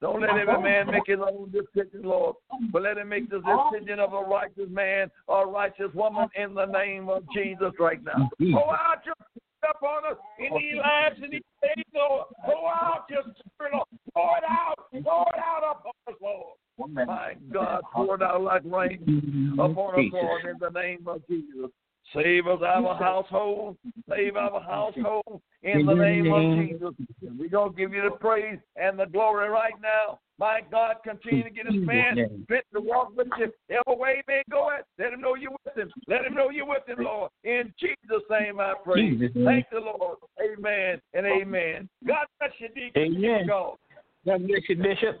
[0.00, 2.36] Don't let every man make his own decision, Lord,
[2.72, 6.54] but let him make the decision of a righteous man or a righteous woman in
[6.54, 8.30] the name of Jesus right now.
[8.40, 8.54] Mm-hmm.
[8.54, 12.28] Go out your spirit upon us in these lives and these days, Lord.
[12.46, 13.22] Go out your
[13.54, 13.88] spirit, Lord.
[14.14, 14.74] Pour it out.
[14.90, 16.56] Pour it out upon us, Lord.
[16.88, 21.70] My God, pour it out like rain upon us, Lord, in the name of Jesus.
[22.14, 23.76] Save us our household.
[24.08, 26.94] Save our household in the name of Jesus.
[27.38, 30.18] We're going to give you the praise and the glory right now.
[30.38, 33.52] My God, continue to get his man fit to walk with you.
[33.68, 35.92] Every way he may go at, let him know you're with him.
[36.08, 37.30] Let him know you're with him, Lord.
[37.44, 39.18] In Jesus' name I pray.
[39.44, 40.16] Thank the Lord.
[40.42, 41.88] Amen and amen.
[42.06, 43.16] God bless you, Deacon.
[43.16, 43.46] Amen.
[43.46, 43.78] Go.
[44.24, 45.18] God bless you, Bishop.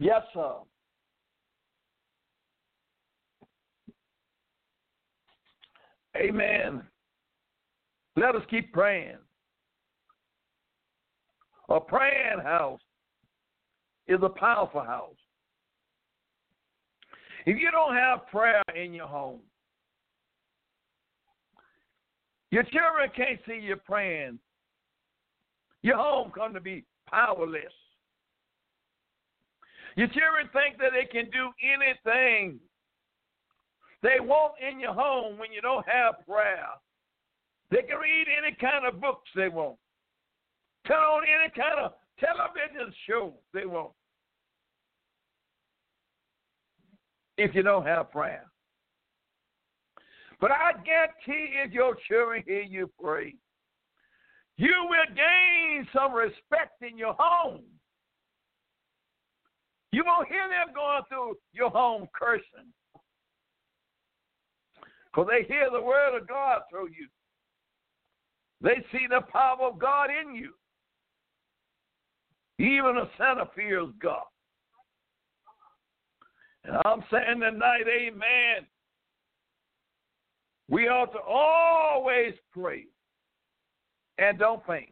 [0.00, 0.54] Yes, sir.
[6.16, 6.82] Amen.
[8.16, 9.18] Let us keep praying.
[11.68, 12.80] A praying house
[14.06, 15.16] is a powerful house.
[17.44, 19.40] If you don't have prayer in your home,
[22.50, 24.38] your children can't see you praying.
[25.82, 27.62] Your home come to be powerless.
[29.96, 32.60] Your children think that they can do anything
[34.02, 36.68] they want in your home when you don't have prayer.
[37.70, 39.76] They can read any kind of books they want.
[40.86, 43.92] Turn on any kind of television show they want.
[47.38, 48.46] If you don't have prayer.
[50.40, 53.34] But I guarantee if your children hear you pray,
[54.58, 57.62] you will gain some respect in your home.
[59.92, 62.72] You won't hear them going through your home cursing.
[65.16, 67.08] Because they hear the word of God through you.
[68.60, 70.52] They see the power of God in you.
[72.58, 74.24] Even a sinner fears God.
[76.64, 78.66] And I'm saying tonight, amen.
[80.68, 82.84] We ought to always pray
[84.18, 84.90] and don't faint.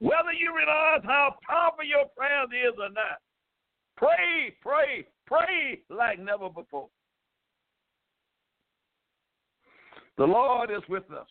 [0.00, 3.18] Whether you realize how powerful your prayer is or not,
[3.96, 6.88] pray, pray, pray like never before.
[10.16, 11.28] The Lord is with us.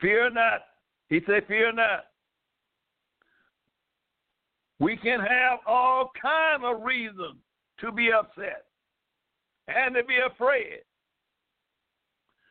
[0.00, 0.62] Fear not.
[1.08, 2.06] He said, Fear not.
[4.80, 7.36] We can have all kind of reasons
[7.80, 8.64] to be upset
[9.68, 10.80] and to be afraid.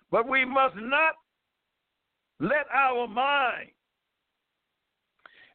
[0.09, 1.15] But we must not
[2.39, 3.71] let our mind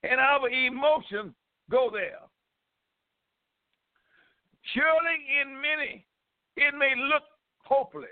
[0.03, 1.33] and our emotions
[1.71, 2.28] go there.
[4.75, 6.05] Surely, in many,
[6.57, 7.23] it may look
[7.65, 8.09] hopeless.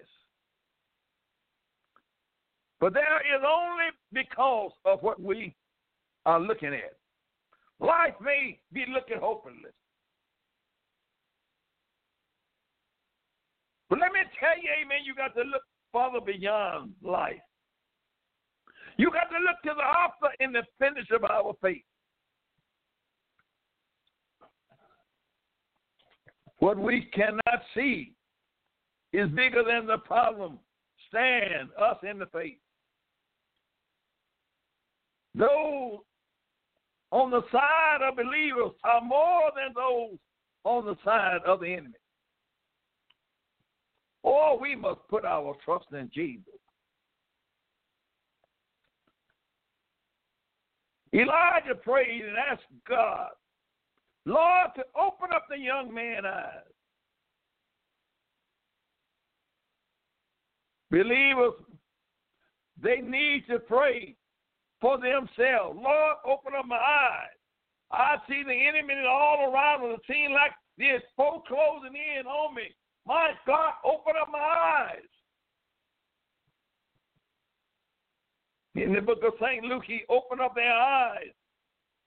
[2.80, 5.54] But there is only because of what we
[6.26, 6.96] are looking at.
[7.80, 9.74] Life may be looking hopeless.
[13.88, 17.40] But let me tell you, amen, you got to look farther beyond life.
[18.96, 21.84] You got to look to the author and the finish of our faith.
[26.66, 28.12] What we cannot see
[29.12, 30.58] is bigger than the problem.
[31.08, 32.58] Stand us in the faith.
[35.36, 36.00] Those
[37.12, 40.18] on the side of believers are more than those
[40.64, 41.94] on the side of the enemy.
[44.24, 46.52] Or we must put our trust in Jesus.
[51.14, 53.28] Elijah prayed and asked God,
[54.26, 56.74] Lord, to open up the young man's eyes.
[60.90, 61.54] Believers,
[62.82, 64.16] they need to pray
[64.80, 65.78] for themselves.
[65.80, 67.38] Lord, open up my eyes.
[67.92, 70.00] I see the enemy all around us.
[70.08, 70.52] It seems like
[71.16, 72.74] folk closing in on me.
[73.06, 75.08] My God, open up my eyes.
[78.74, 79.64] In the book of St.
[79.64, 81.32] Luke, he opened up their eyes.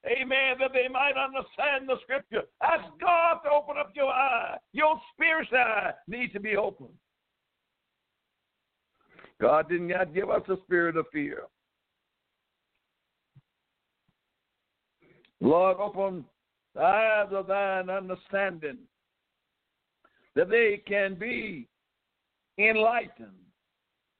[0.06, 0.56] Amen.
[0.58, 2.46] That they might understand the scripture.
[2.62, 4.56] Ask God to open up your eye.
[4.72, 6.88] Your spiritual eye needs to be open.
[9.40, 11.44] God did not give us a spirit of fear.
[15.40, 16.24] Lord, open
[16.74, 18.78] the eyes of thine understanding
[20.34, 21.66] that they can be
[22.58, 23.30] enlightened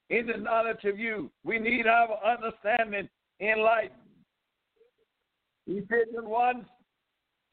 [0.09, 1.31] in the knowledge of you.
[1.45, 3.09] We need our understanding
[3.41, 4.01] enlightened.
[5.71, 6.67] Ephesians 1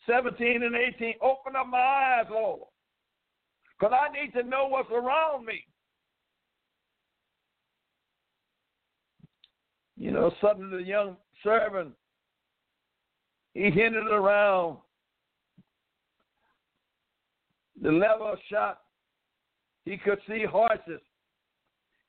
[0.10, 1.14] 17 and 18.
[1.22, 2.62] Open up my eyes, Lord.
[3.78, 5.64] Because I need to know what's around me.
[9.98, 11.92] You know, suddenly the young servant,
[13.54, 14.78] he hinted around
[17.82, 18.82] the level shot.
[19.86, 21.02] He could see horses.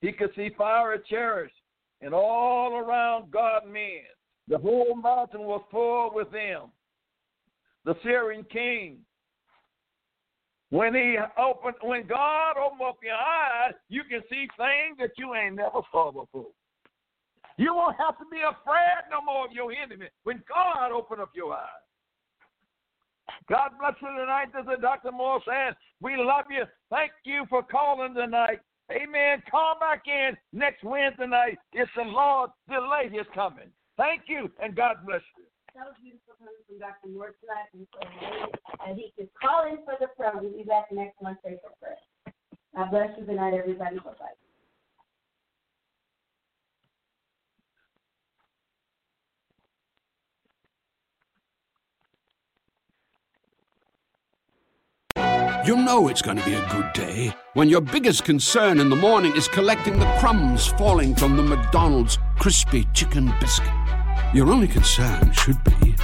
[0.01, 1.53] He could see fiery chariots
[2.01, 4.01] and all around God men.
[4.49, 6.71] The whole mountain was full with them.
[7.85, 8.97] The Syrian king.
[10.71, 15.33] When he opened, when God opened up your eyes, you can see things that you
[15.33, 16.51] ain't never saw before.
[17.57, 21.31] You won't have to be afraid no more of your enemy when God opened up
[21.33, 21.85] your eyes.
[23.49, 24.47] God bless you tonight.
[24.53, 25.11] This is Dr.
[25.11, 26.63] Moore saying, We love you.
[26.89, 28.59] Thank you for calling tonight.
[28.91, 29.43] Amen.
[29.49, 31.57] Call back in next Wednesday night.
[31.73, 33.69] It's the Lord delay is coming.
[33.99, 35.43] Thank you, and God bless you.
[35.75, 37.09] That was beautiful coming from Dr.
[37.09, 37.67] Moore tonight.
[37.73, 37.99] And, so,
[38.87, 40.31] and he can call in for the prayer.
[40.35, 41.97] We'll be back next Wednesday for prayer.
[42.77, 43.25] God bless you.
[43.25, 43.97] Good night, everybody.
[43.97, 44.37] Bye-bye.
[55.65, 58.95] You know it's going to be a good day when your biggest concern in the
[58.95, 63.78] morning is collecting the crumbs falling from the McDonald's crispy chicken biscuit.
[64.31, 65.95] Your only concern should be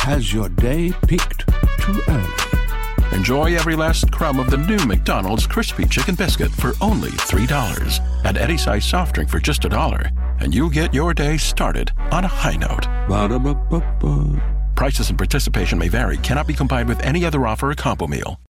[0.00, 1.46] has your day peaked
[1.78, 3.16] too early?
[3.16, 8.24] Enjoy every last crumb of the new McDonald's crispy chicken biscuit for only $3.
[8.24, 10.10] Add any size soft drink for just a dollar,
[10.40, 12.86] and you'll get your day started on a high note.
[13.08, 14.72] Ba-da-ba-ba-ba.
[14.74, 18.36] Prices and participation may vary, cannot be combined with any other offer or combo meal.